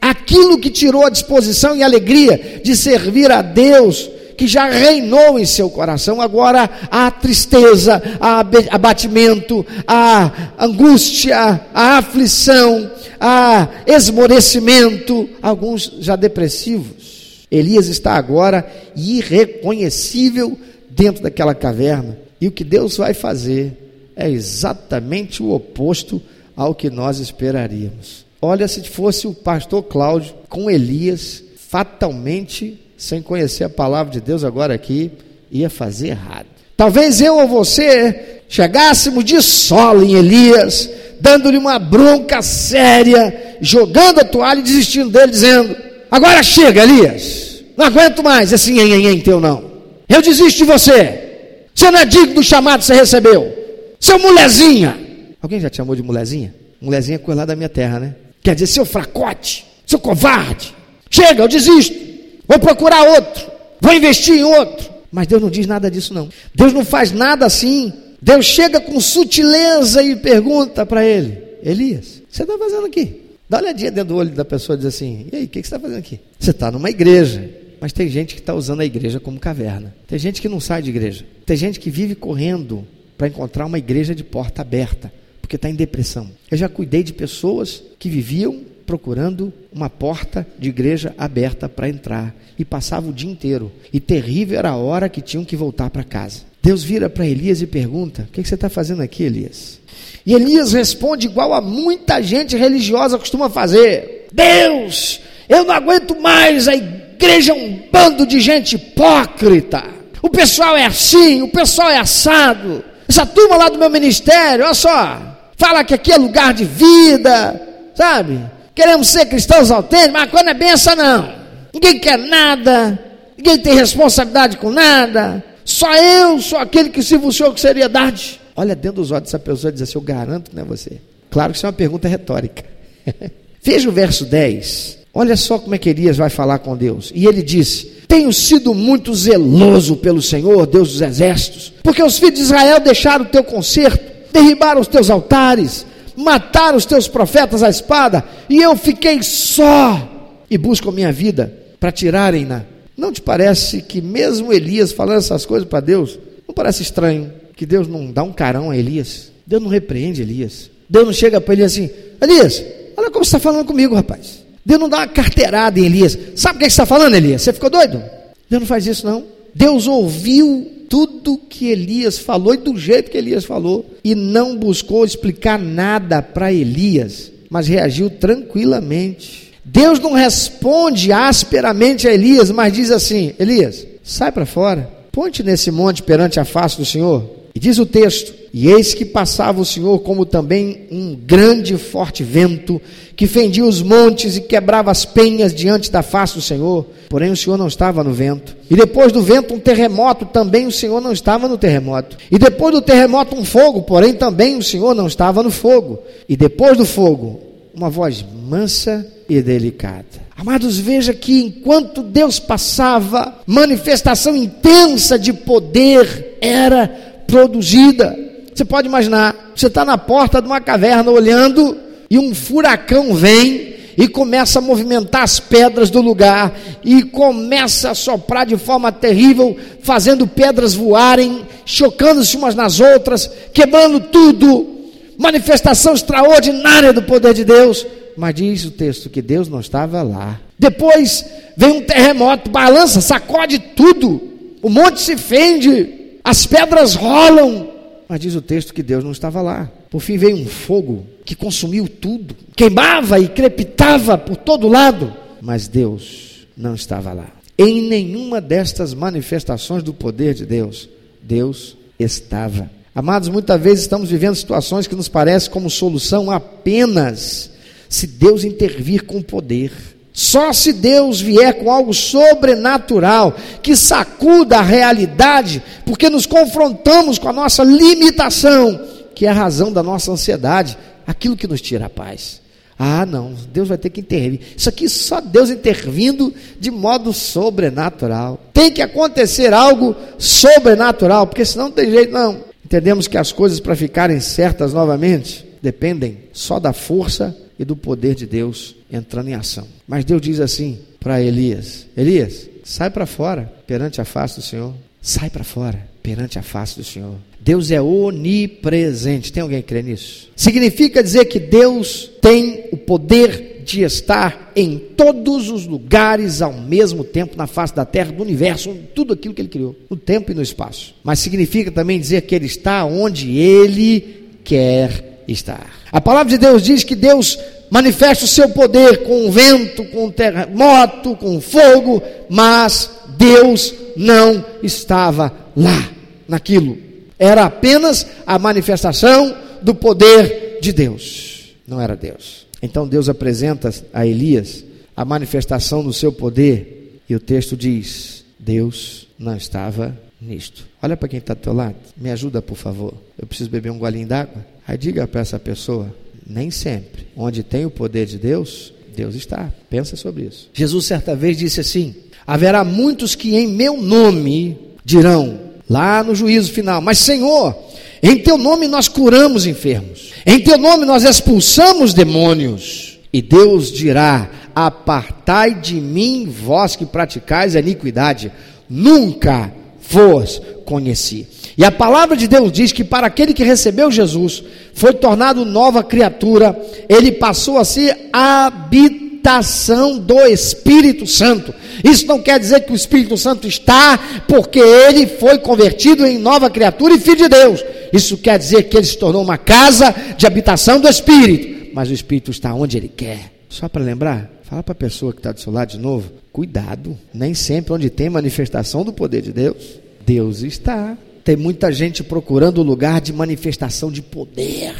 Aquilo 0.00 0.58
que 0.58 0.70
tirou 0.70 1.04
a 1.04 1.10
disposição 1.10 1.76
e 1.76 1.82
a 1.82 1.86
alegria 1.86 2.60
de 2.64 2.76
servir 2.76 3.30
a 3.30 3.42
Deus 3.42 4.08
que 4.40 4.46
já 4.46 4.70
reinou 4.70 5.38
em 5.38 5.44
seu 5.44 5.68
coração, 5.68 6.18
agora 6.18 6.70
há 6.90 7.10
tristeza, 7.10 8.02
há 8.18 8.40
abatimento, 8.70 9.66
há 9.86 10.32
angústia, 10.58 11.60
há 11.74 11.98
aflição, 11.98 12.90
há 13.20 13.68
esmorecimento, 13.86 15.28
alguns 15.42 15.92
já 16.00 16.16
depressivos. 16.16 17.44
Elias 17.50 17.88
está 17.88 18.14
agora 18.14 18.66
irreconhecível 18.96 20.56
dentro 20.88 21.22
daquela 21.22 21.54
caverna. 21.54 22.16
E 22.40 22.48
o 22.48 22.50
que 22.50 22.64
Deus 22.64 22.96
vai 22.96 23.12
fazer 23.12 23.76
é 24.16 24.30
exatamente 24.30 25.42
o 25.42 25.50
oposto 25.50 26.22
ao 26.56 26.74
que 26.74 26.88
nós 26.88 27.18
esperaríamos. 27.18 28.24
Olha, 28.40 28.66
se 28.66 28.82
fosse 28.84 29.26
o 29.26 29.34
pastor 29.34 29.82
Cláudio 29.82 30.32
com 30.48 30.70
Elias, 30.70 31.44
fatalmente 31.56 32.80
sem 33.00 33.22
conhecer 33.22 33.64
a 33.64 33.68
palavra 33.70 34.12
de 34.12 34.20
Deus 34.20 34.44
agora 34.44 34.74
aqui, 34.74 35.10
ia 35.50 35.70
fazer 35.70 36.08
errado. 36.08 36.44
Talvez 36.76 37.18
eu 37.22 37.38
ou 37.38 37.48
você 37.48 38.42
chegássemos 38.46 39.24
de 39.24 39.40
solo 39.40 40.04
em 40.04 40.16
Elias, 40.16 40.90
dando-lhe 41.18 41.56
uma 41.56 41.78
bronca 41.78 42.42
séria, 42.42 43.56
jogando 43.58 44.20
a 44.20 44.24
toalha 44.24 44.60
e 44.60 44.62
desistindo 44.62 45.08
dele, 45.08 45.32
dizendo: 45.32 45.74
Agora 46.10 46.42
chega, 46.42 46.82
Elias, 46.82 47.62
não 47.74 47.86
aguento 47.86 48.22
mais 48.22 48.52
esse 48.52 48.70
nhenhenhen 48.70 49.18
teu 49.20 49.40
não. 49.40 49.64
Eu 50.06 50.20
desisto 50.20 50.58
de 50.58 50.64
você. 50.64 51.46
Você 51.74 51.90
não 51.90 52.00
é 52.00 52.04
digno 52.04 52.34
do 52.34 52.42
chamado 52.42 52.80
que 52.80 52.86
você 52.86 52.94
recebeu. 52.94 53.50
Seu 53.98 54.18
molezinha. 54.18 54.98
Alguém 55.40 55.58
já 55.58 55.70
te 55.70 55.78
chamou 55.78 55.96
de 55.96 56.02
molezinha? 56.02 56.54
Molezinha 56.78 57.16
é 57.16 57.18
coisa 57.18 57.40
lá 57.40 57.44
da 57.46 57.56
minha 57.56 57.68
terra, 57.68 57.98
né? 57.98 58.14
Quer 58.42 58.54
dizer, 58.54 58.66
seu 58.66 58.84
fracote, 58.84 59.66
seu 59.86 59.98
covarde. 59.98 60.74
Chega, 61.08 61.42
eu 61.42 61.48
desisto 61.48 62.09
vou 62.50 62.58
procurar 62.58 63.08
outro, 63.08 63.46
vou 63.80 63.92
investir 63.92 64.34
em 64.34 64.42
outro. 64.42 64.90
Mas 65.12 65.28
Deus 65.28 65.40
não 65.40 65.50
diz 65.50 65.66
nada 65.66 65.88
disso, 65.88 66.12
não. 66.12 66.28
Deus 66.52 66.72
não 66.72 66.84
faz 66.84 67.12
nada 67.12 67.46
assim. 67.46 67.92
Deus 68.20 68.44
chega 68.46 68.80
com 68.80 69.00
sutileza 69.00 70.02
e 70.02 70.16
pergunta 70.16 70.84
para 70.84 71.04
ele: 71.04 71.38
Elias, 71.62 72.22
você 72.28 72.42
está 72.42 72.58
fazendo 72.58 72.86
aqui? 72.86 73.22
Dá 73.48 73.58
uma 73.58 73.64
olhadinha 73.64 73.90
dentro 73.90 74.10
do 74.10 74.16
olho 74.16 74.30
da 74.30 74.44
pessoa 74.44 74.74
e 74.74 74.78
diz 74.78 74.86
assim: 74.86 75.26
E 75.32 75.36
aí, 75.36 75.44
o 75.44 75.48
que, 75.48 75.62
que 75.62 75.68
você 75.68 75.74
está 75.74 75.80
fazendo 75.80 75.98
aqui? 75.98 76.20
Você 76.38 76.50
está 76.50 76.70
numa 76.70 76.90
igreja. 76.90 77.50
Mas 77.80 77.92
tem 77.94 78.08
gente 78.08 78.34
que 78.34 78.40
está 78.42 78.52
usando 78.52 78.80
a 78.80 78.84
igreja 78.84 79.18
como 79.18 79.40
caverna. 79.40 79.94
Tem 80.06 80.18
gente 80.18 80.42
que 80.42 80.48
não 80.48 80.60
sai 80.60 80.82
de 80.82 80.90
igreja. 80.90 81.24
Tem 81.46 81.56
gente 81.56 81.80
que 81.80 81.88
vive 81.88 82.14
correndo 82.14 82.86
para 83.16 83.26
encontrar 83.26 83.64
uma 83.64 83.78
igreja 83.78 84.14
de 84.14 84.22
porta 84.22 84.60
aberta, 84.60 85.10
porque 85.40 85.56
está 85.56 85.68
em 85.68 85.74
depressão. 85.74 86.30
Eu 86.50 86.58
já 86.58 86.68
cuidei 86.68 87.02
de 87.02 87.14
pessoas 87.14 87.82
que 87.98 88.10
viviam 88.10 88.60
procurando 88.90 89.52
uma 89.72 89.88
porta 89.88 90.44
de 90.58 90.68
igreja 90.68 91.14
aberta 91.16 91.68
para 91.68 91.88
entrar 91.88 92.34
e 92.58 92.64
passava 92.64 93.08
o 93.08 93.12
dia 93.12 93.30
inteiro. 93.30 93.70
E 93.92 94.00
terrível 94.00 94.58
era 94.58 94.70
a 94.70 94.76
hora 94.76 95.08
que 95.08 95.20
tinham 95.20 95.44
que 95.44 95.54
voltar 95.54 95.90
para 95.90 96.02
casa. 96.02 96.40
Deus 96.60 96.82
vira 96.82 97.08
para 97.08 97.24
Elias 97.24 97.62
e 97.62 97.68
pergunta: 97.68 98.22
O 98.22 98.32
que, 98.32 98.42
que 98.42 98.48
você 98.48 98.56
está 98.56 98.68
fazendo 98.68 99.00
aqui, 99.00 99.22
Elias? 99.22 99.78
E 100.26 100.34
Elias 100.34 100.72
responde 100.72 101.28
igual 101.28 101.54
a 101.54 101.60
muita 101.60 102.20
gente 102.20 102.56
religiosa 102.56 103.16
costuma 103.16 103.48
fazer: 103.48 104.26
Deus, 104.32 105.20
eu 105.48 105.62
não 105.62 105.72
aguento 105.72 106.20
mais, 106.20 106.66
a 106.66 106.74
igreja 106.74 107.52
é 107.52 107.54
um 107.54 107.82
bando 107.92 108.26
de 108.26 108.40
gente 108.40 108.74
hipócrita. 108.74 109.84
O 110.20 110.28
pessoal 110.28 110.76
é 110.76 110.86
assim, 110.86 111.42
o 111.42 111.48
pessoal 111.48 111.90
é 111.90 111.98
assado. 111.98 112.82
Essa 113.08 113.24
turma 113.24 113.56
lá 113.56 113.68
do 113.68 113.78
meu 113.78 113.88
ministério, 113.88 114.64
olha 114.64 114.74
só, 114.74 115.38
fala 115.56 115.84
que 115.84 115.94
aqui 115.94 116.10
é 116.10 116.16
lugar 116.16 116.52
de 116.52 116.64
vida, 116.64 117.68
sabe? 117.94 118.40
Queremos 118.80 119.10
ser 119.10 119.26
cristãos 119.26 119.70
autênticos, 119.70 120.12
mas 120.14 120.30
quando 120.30 120.48
é 120.48 120.54
benção, 120.54 120.96
não. 120.96 121.34
Ninguém 121.70 122.00
quer 122.00 122.16
nada, 122.16 122.98
ninguém 123.36 123.58
tem 123.58 123.74
responsabilidade 123.74 124.56
com 124.56 124.70
nada. 124.70 125.44
Só 125.66 125.94
eu 125.94 126.40
sou 126.40 126.58
aquele 126.58 126.88
que 126.88 127.02
sirvo 127.02 127.28
o 127.28 127.32
Senhor 127.32 127.50
com 127.50 127.58
seriedade. 127.58 128.40
Olha 128.56 128.74
dentro 128.74 129.02
dos 129.02 129.10
olhos 129.10 129.24
dessa 129.24 129.38
pessoa 129.38 129.68
e 129.68 129.74
diz 129.74 129.82
assim: 129.82 129.98
Eu 129.98 130.00
garanto, 130.00 130.50
não 130.54 130.62
é 130.62 130.64
você. 130.64 130.92
Claro 131.30 131.52
que 131.52 131.58
isso 131.58 131.66
é 131.66 131.68
uma 131.68 131.74
pergunta 131.74 132.08
retórica. 132.08 132.64
Veja 133.62 133.86
o 133.86 133.92
verso 133.92 134.24
10. 134.24 134.96
Olha 135.12 135.36
só 135.36 135.58
como 135.58 135.74
é 135.74 135.78
que 135.78 135.90
Elias 135.90 136.16
vai 136.16 136.30
falar 136.30 136.60
com 136.60 136.74
Deus. 136.74 137.12
E 137.14 137.26
ele 137.26 137.42
disse: 137.42 137.84
Tenho 138.08 138.32
sido 138.32 138.72
muito 138.72 139.14
zeloso 139.14 139.94
pelo 139.96 140.22
Senhor, 140.22 140.66
Deus 140.66 140.92
dos 140.92 141.02
exércitos, 141.02 141.70
porque 141.82 142.02
os 142.02 142.18
filhos 142.18 142.36
de 142.36 142.40
Israel 142.40 142.80
deixaram 142.80 143.26
o 143.26 143.28
teu 143.28 143.44
conserto, 143.44 144.32
derribaram 144.32 144.80
os 144.80 144.88
teus 144.88 145.10
altares, 145.10 145.84
mataram 146.20 146.76
os 146.76 146.86
teus 146.86 147.08
profetas 147.08 147.62
à 147.62 147.68
espada, 147.68 148.24
e 148.48 148.60
eu 148.60 148.76
fiquei 148.76 149.22
só 149.22 150.36
e 150.50 150.58
busco 150.58 150.88
a 150.88 150.92
minha 150.92 151.12
vida 151.12 151.52
para 151.78 151.90
tirarem-na. 151.90 152.64
Não 152.96 153.12
te 153.12 153.22
parece 153.22 153.80
que 153.80 154.00
mesmo 154.00 154.52
Elias 154.52 154.92
falando 154.92 155.18
essas 155.18 155.46
coisas 155.46 155.68
para 155.68 155.80
Deus, 155.80 156.18
não 156.46 156.54
parece 156.54 156.82
estranho 156.82 157.32
que 157.56 157.64
Deus 157.64 157.88
não 157.88 158.10
dá 158.10 158.22
um 158.22 158.32
carão 158.32 158.70
a 158.70 158.76
Elias? 158.76 159.32
Deus 159.46 159.62
não 159.62 159.70
repreende 159.70 160.22
Elias. 160.22 160.70
Deus 160.88 161.06
não 161.06 161.12
chega 161.12 161.40
para 161.40 161.54
ele 161.54 161.64
assim, 161.64 161.88
Elias, 162.20 162.62
olha 162.96 163.10
como 163.10 163.24
você 163.24 163.36
está 163.36 163.38
falando 163.38 163.66
comigo, 163.66 163.94
rapaz. 163.94 164.44
Deus 164.64 164.80
não 164.80 164.88
dá 164.88 164.98
uma 164.98 165.08
carteirada 165.08 165.78
em 165.80 165.86
Elias. 165.86 166.18
Sabe 166.36 166.56
o 166.56 166.58
que 166.58 166.64
você 166.64 166.70
está 166.70 166.86
falando, 166.86 167.14
Elias? 167.14 167.42
Você 167.42 167.52
ficou 167.52 167.70
doido? 167.70 168.02
Deus 168.48 168.60
não 168.60 168.66
faz 168.66 168.86
isso, 168.86 169.06
não. 169.06 169.24
Deus 169.54 169.86
ouviu 169.86 170.70
tudo 170.90 171.38
que 171.38 171.68
Elias 171.68 172.18
falou 172.18 172.52
e 172.52 172.56
do 172.56 172.76
jeito 172.76 173.12
que 173.12 173.16
Elias 173.16 173.44
falou, 173.44 173.86
e 174.02 174.16
não 174.16 174.56
buscou 174.56 175.04
explicar 175.04 175.56
nada 175.56 176.20
para 176.20 176.52
Elias, 176.52 177.30
mas 177.48 177.68
reagiu 177.68 178.10
tranquilamente. 178.10 179.52
Deus 179.64 180.00
não 180.00 180.14
responde 180.14 181.12
asperamente 181.12 182.08
a 182.08 182.12
Elias, 182.12 182.50
mas 182.50 182.72
diz 182.72 182.90
assim: 182.90 183.32
Elias, 183.38 183.86
sai 184.02 184.32
para 184.32 184.44
fora, 184.44 184.90
ponte 185.12 185.44
nesse 185.44 185.70
monte 185.70 186.02
perante 186.02 186.40
a 186.40 186.44
face 186.44 186.76
do 186.76 186.84
Senhor. 186.84 187.24
E 187.54 187.60
diz 187.60 187.78
o 187.78 187.86
texto: 187.86 188.34
E 188.52 188.68
eis 188.68 188.94
que 188.94 189.04
passava 189.04 189.60
o 189.60 189.64
Senhor 189.64 190.00
como 190.00 190.26
também 190.26 190.86
um 190.90 191.14
grande 191.14 191.74
e 191.74 191.78
forte 191.78 192.24
vento, 192.24 192.80
que 193.14 193.26
fendia 193.26 193.64
os 193.64 193.80
montes 193.80 194.36
e 194.36 194.40
quebrava 194.40 194.90
as 194.90 195.04
penhas 195.04 195.54
diante 195.54 195.90
da 195.90 196.02
face 196.02 196.34
do 196.34 196.40
Senhor. 196.40 196.86
Porém, 197.08 197.30
o 197.30 197.36
Senhor 197.36 197.56
não 197.56 197.68
estava 197.68 198.02
no 198.02 198.12
vento. 198.12 198.56
E 198.68 198.74
depois 198.74 199.12
do 199.12 199.22
vento, 199.22 199.54
um 199.54 199.58
terremoto, 199.58 200.24
também 200.24 200.66
o 200.66 200.72
Senhor 200.72 201.00
não 201.00 201.12
estava 201.12 201.46
no 201.46 201.58
terremoto. 201.58 202.16
E 202.30 202.38
depois 202.38 202.74
do 202.74 202.82
terremoto, 202.82 203.36
um 203.36 203.44
fogo, 203.44 203.82
porém 203.82 204.14
também 204.14 204.56
o 204.56 204.62
Senhor 204.62 204.94
não 204.94 205.06
estava 205.06 205.42
no 205.42 205.50
fogo. 205.50 205.98
E 206.28 206.36
depois 206.36 206.76
do 206.76 206.84
fogo, 206.84 207.40
uma 207.74 207.90
voz 207.90 208.24
mansa 208.48 209.06
e 209.28 209.40
delicada. 209.40 210.06
Amados, 210.36 210.78
veja 210.78 211.12
que 211.12 211.42
enquanto 211.42 212.02
Deus 212.02 212.38
passava, 212.38 213.40
manifestação 213.46 214.34
intensa 214.34 215.18
de 215.18 215.32
poder 215.32 216.38
era 216.40 216.88
produzida. 217.26 218.29
Você 218.60 218.64
pode 218.66 218.88
imaginar, 218.88 219.52
você 219.56 219.68
está 219.68 219.86
na 219.86 219.96
porta 219.96 220.38
de 220.38 220.46
uma 220.46 220.60
caverna 220.60 221.10
olhando 221.10 221.78
e 222.10 222.18
um 222.18 222.34
furacão 222.34 223.14
vem 223.14 223.74
e 223.96 224.06
começa 224.06 224.58
a 224.58 224.62
movimentar 224.62 225.22
as 225.22 225.40
pedras 225.40 225.88
do 225.88 226.02
lugar 226.02 226.52
e 226.84 227.02
começa 227.04 227.92
a 227.92 227.94
soprar 227.94 228.44
de 228.44 228.58
forma 228.58 228.92
terrível, 228.92 229.56
fazendo 229.82 230.26
pedras 230.26 230.74
voarem, 230.74 231.40
chocando-se 231.64 232.36
umas 232.36 232.54
nas 232.54 232.80
outras, 232.80 233.30
quebrando 233.54 233.98
tudo. 233.98 234.90
Manifestação 235.16 235.94
extraordinária 235.94 236.92
do 236.92 237.00
poder 237.00 237.32
de 237.32 237.46
Deus. 237.46 237.86
Mas 238.14 238.34
diz 238.34 238.66
o 238.66 238.70
texto 238.70 239.08
que 239.08 239.22
Deus 239.22 239.48
não 239.48 239.60
estava 239.60 240.02
lá. 240.02 240.38
Depois 240.58 241.24
vem 241.56 241.78
um 241.78 241.80
terremoto, 241.80 242.50
balança, 242.50 243.00
sacode 243.00 243.58
tudo. 243.58 244.20
O 244.60 244.68
monte 244.68 245.00
se 245.00 245.16
fende, 245.16 246.18
as 246.22 246.44
pedras 246.44 246.94
rolam. 246.94 247.79
Mas 248.10 248.18
diz 248.18 248.34
o 248.34 248.42
texto 248.42 248.74
que 248.74 248.82
Deus 248.82 249.04
não 249.04 249.12
estava 249.12 249.40
lá. 249.40 249.70
Por 249.88 250.00
fim 250.00 250.18
veio 250.18 250.34
um 250.34 250.44
fogo 250.44 251.06
que 251.24 251.36
consumiu 251.36 251.86
tudo, 251.86 252.34
queimava 252.56 253.20
e 253.20 253.28
crepitava 253.28 254.18
por 254.18 254.34
todo 254.34 254.66
lado, 254.66 255.14
mas 255.40 255.68
Deus 255.68 256.44
não 256.56 256.74
estava 256.74 257.12
lá. 257.12 257.30
Em 257.56 257.82
nenhuma 257.82 258.40
destas 258.40 258.92
manifestações 258.94 259.84
do 259.84 259.94
poder 259.94 260.34
de 260.34 260.44
Deus, 260.44 260.88
Deus 261.22 261.76
estava. 262.00 262.68
Amados, 262.92 263.28
muitas 263.28 263.62
vezes 263.62 263.82
estamos 263.82 264.10
vivendo 264.10 264.34
situações 264.34 264.88
que 264.88 264.96
nos 264.96 265.06
parecem 265.06 265.48
como 265.48 265.70
solução 265.70 266.32
apenas 266.32 267.52
se 267.88 268.08
Deus 268.08 268.42
intervir 268.42 269.04
com 269.04 269.22
poder. 269.22 269.70
Só 270.20 270.52
se 270.52 270.74
Deus 270.74 271.18
vier 271.18 271.54
com 271.54 271.72
algo 271.72 271.94
sobrenatural 271.94 273.34
que 273.62 273.74
sacuda 273.74 274.58
a 274.58 274.62
realidade, 274.62 275.62
porque 275.86 276.10
nos 276.10 276.26
confrontamos 276.26 277.18
com 277.18 277.30
a 277.30 277.32
nossa 277.32 277.64
limitação, 277.64 278.86
que 279.14 279.24
é 279.24 279.30
a 279.30 279.32
razão 279.32 279.72
da 279.72 279.82
nossa 279.82 280.12
ansiedade, 280.12 280.76
aquilo 281.06 281.38
que 281.38 281.46
nos 281.46 281.62
tira 281.62 281.86
a 281.86 281.88
paz. 281.88 282.42
Ah, 282.78 283.06
não, 283.06 283.32
Deus 283.50 283.68
vai 283.68 283.78
ter 283.78 283.88
que 283.88 284.02
intervir. 284.02 284.40
Isso 284.54 284.68
aqui 284.68 284.90
só 284.90 285.22
Deus 285.22 285.48
intervindo 285.48 286.34
de 286.58 286.70
modo 286.70 287.14
sobrenatural. 287.14 288.38
Tem 288.52 288.70
que 288.70 288.82
acontecer 288.82 289.54
algo 289.54 289.96
sobrenatural, 290.18 291.26
porque 291.28 291.46
senão 291.46 291.68
não 291.68 291.72
tem 291.72 291.90
jeito, 291.90 292.12
não. 292.12 292.44
Entendemos 292.62 293.08
que 293.08 293.16
as 293.16 293.32
coisas 293.32 293.58
para 293.58 293.74
ficarem 293.74 294.20
certas 294.20 294.74
novamente 294.74 295.46
dependem 295.62 296.24
só 296.30 296.60
da 296.60 296.74
força 296.74 297.34
e 297.60 297.64
do 297.64 297.76
poder 297.76 298.14
de 298.14 298.24
Deus 298.24 298.74
entrando 298.90 299.28
em 299.28 299.34
ação. 299.34 299.68
Mas 299.86 300.02
Deus 300.02 300.22
diz 300.22 300.40
assim 300.40 300.78
para 300.98 301.22
Elias: 301.22 301.86
Elias, 301.94 302.48
sai 302.64 302.88
para 302.88 303.04
fora 303.04 303.52
perante 303.66 304.00
a 304.00 304.04
face 304.06 304.36
do 304.36 304.42
Senhor. 304.42 304.72
Sai 305.02 305.28
para 305.28 305.44
fora 305.44 305.86
perante 306.02 306.38
a 306.38 306.42
face 306.42 306.76
do 306.76 306.84
Senhor. 306.84 307.16
Deus 307.38 307.70
é 307.70 307.80
onipresente. 307.80 309.30
Tem 309.30 309.42
alguém 309.42 309.60
que 309.60 309.68
crê 309.68 309.82
nisso? 309.82 310.30
Significa 310.34 311.02
dizer 311.02 311.26
que 311.26 311.38
Deus 311.38 312.10
tem 312.22 312.64
o 312.72 312.78
poder 312.78 313.62
de 313.64 313.82
estar 313.82 314.52
em 314.56 314.78
todos 314.78 315.50
os 315.50 315.66
lugares 315.66 316.40
ao 316.40 316.54
mesmo 316.54 317.04
tempo 317.04 317.36
na 317.36 317.46
face 317.46 317.74
da 317.74 317.84
terra, 317.84 318.10
do 318.10 318.22
universo, 318.22 318.74
tudo 318.94 319.12
aquilo 319.12 319.34
que 319.34 319.42
ele 319.42 319.48
criou, 319.48 319.76
no 319.88 319.96
tempo 319.96 320.32
e 320.32 320.34
no 320.34 320.42
espaço. 320.42 320.94
Mas 321.04 321.18
significa 321.18 321.70
também 321.70 322.00
dizer 322.00 322.22
que 322.22 322.34
ele 322.34 322.46
está 322.46 322.84
onde 322.84 323.38
ele 323.38 324.28
quer 324.42 325.09
estar. 325.32 325.70
A 325.90 326.00
palavra 326.00 326.30
de 326.30 326.38
Deus 326.38 326.62
diz 326.62 326.84
que 326.84 326.94
Deus 326.94 327.38
manifesta 327.70 328.24
o 328.24 328.28
seu 328.28 328.48
poder 328.50 329.04
com 329.04 329.30
vento, 329.30 329.84
com 329.86 330.10
terremoto, 330.10 331.16
com 331.16 331.40
fogo, 331.40 332.02
mas 332.28 332.90
Deus 333.16 333.74
não 333.96 334.44
estava 334.62 335.32
lá 335.56 335.90
naquilo 336.28 336.90
era 337.20 337.44
apenas 337.44 338.06
a 338.26 338.38
manifestação 338.38 339.36
do 339.60 339.74
poder 339.74 340.58
de 340.62 340.72
Deus, 340.72 341.54
não 341.68 341.78
era 341.78 341.94
Deus. 341.94 342.46
Então 342.62 342.88
Deus 342.88 343.10
apresenta 343.10 343.70
a 343.92 344.06
Elias 344.06 344.64
a 344.96 345.04
manifestação 345.04 345.84
do 345.84 345.92
seu 345.92 346.10
poder, 346.10 347.02
e 347.06 347.14
o 347.14 347.20
texto 347.20 347.58
diz: 347.58 348.24
Deus 348.38 349.06
não 349.18 349.36
estava 349.36 349.94
nisto. 350.18 350.66
Olha 350.82 350.96
para 350.96 351.08
quem 351.08 351.18
está 351.18 351.34
do 351.34 351.40
teu 351.40 351.52
lado, 351.52 351.76
me 351.94 352.10
ajuda 352.10 352.40
por 352.40 352.56
favor. 352.56 352.94
Eu 353.18 353.26
preciso 353.26 353.50
beber 353.50 353.70
um 353.70 353.78
golinho 353.78 354.08
d'água. 354.08 354.46
Aí 354.70 354.78
diga 354.78 355.04
para 355.04 355.20
essa 355.20 355.36
pessoa: 355.36 355.92
nem 356.24 356.48
sempre, 356.48 357.08
onde 357.16 357.42
tem 357.42 357.66
o 357.66 357.70
poder 357.70 358.06
de 358.06 358.16
Deus, 358.16 358.72
Deus 358.94 359.16
está. 359.16 359.52
Pensa 359.68 359.96
sobre 359.96 360.22
isso. 360.26 360.48
Jesus 360.54 360.86
certa 360.86 361.16
vez 361.16 361.36
disse 361.36 361.58
assim: 361.58 361.92
haverá 362.24 362.62
muitos 362.62 363.16
que 363.16 363.34
em 363.34 363.48
meu 363.48 363.82
nome 363.82 364.56
dirão 364.84 365.40
lá 365.68 366.04
no 366.04 366.14
juízo 366.14 366.52
final. 366.52 366.80
Mas, 366.80 366.98
Senhor, 366.98 367.52
em 368.00 368.18
teu 368.18 368.38
nome 368.38 368.68
nós 368.68 368.86
curamos 368.86 369.44
enfermos, 369.44 370.12
em 370.24 370.38
teu 370.38 370.56
nome 370.56 370.86
nós 370.86 371.02
expulsamos 371.02 371.92
demônios. 371.92 373.00
E 373.12 373.20
Deus 373.20 373.72
dirá: 373.72 374.30
Apartai 374.54 375.52
de 375.52 375.80
mim, 375.80 376.26
vós 376.26 376.76
que 376.76 376.86
praticais 376.86 377.56
a 377.56 377.58
iniquidade, 377.58 378.30
nunca 378.68 379.52
vos 379.90 380.40
conheci. 380.64 381.26
E 381.56 381.64
a 381.64 381.72
palavra 381.72 382.16
de 382.16 382.28
Deus 382.28 382.52
diz 382.52 382.72
que 382.72 382.84
para 382.84 383.06
aquele 383.06 383.34
que 383.34 383.44
recebeu 383.44 383.90
Jesus, 383.90 384.42
foi 384.72 384.92
tornado 384.92 385.44
nova 385.44 385.82
criatura, 385.82 386.56
ele 386.88 387.12
passou 387.12 387.58
a 387.58 387.64
ser 387.64 388.08
habitação 388.12 389.98
do 389.98 390.20
Espírito 390.20 391.06
Santo. 391.06 391.52
Isso 391.84 392.06
não 392.06 392.20
quer 392.20 392.38
dizer 392.38 392.60
que 392.60 392.72
o 392.72 392.76
Espírito 392.76 393.16
Santo 393.16 393.46
está, 393.46 393.98
porque 394.28 394.58
ele 394.58 395.06
foi 395.06 395.38
convertido 395.38 396.06
em 396.06 396.18
nova 396.18 396.48
criatura 396.48 396.94
e 396.94 397.00
filho 397.00 397.16
de 397.16 397.28
Deus. 397.28 397.64
Isso 397.92 398.16
quer 398.16 398.38
dizer 398.38 398.64
que 398.64 398.76
ele 398.76 398.86
se 398.86 398.96
tornou 398.96 399.22
uma 399.22 399.38
casa 399.38 399.94
de 400.16 400.26
habitação 400.26 400.80
do 400.80 400.88
Espírito. 400.88 401.70
Mas 401.74 401.90
o 401.90 401.94
Espírito 401.94 402.30
está 402.30 402.54
onde 402.54 402.76
ele 402.76 402.88
quer. 402.88 403.32
Só 403.48 403.68
para 403.68 403.82
lembrar, 403.82 404.30
fala 404.44 404.62
para 404.62 404.72
a 404.72 404.76
pessoa 404.76 405.12
que 405.12 405.18
está 405.18 405.32
do 405.32 405.40
seu 405.40 405.52
lado 405.52 405.70
de 405.70 405.78
novo: 405.78 406.10
cuidado, 406.32 406.96
nem 407.12 407.34
sempre 407.34 407.72
onde 407.72 407.90
tem 407.90 408.08
manifestação 408.08 408.84
do 408.84 408.92
poder 408.92 409.22
de 409.22 409.32
Deus, 409.32 409.80
Deus 410.06 410.42
está. 410.42 410.96
Tem 411.24 411.36
muita 411.36 411.72
gente 411.72 412.02
procurando 412.02 412.62
lugar 412.62 413.00
de 413.00 413.12
manifestação 413.12 413.90
de 413.90 414.02
poder. 414.02 414.74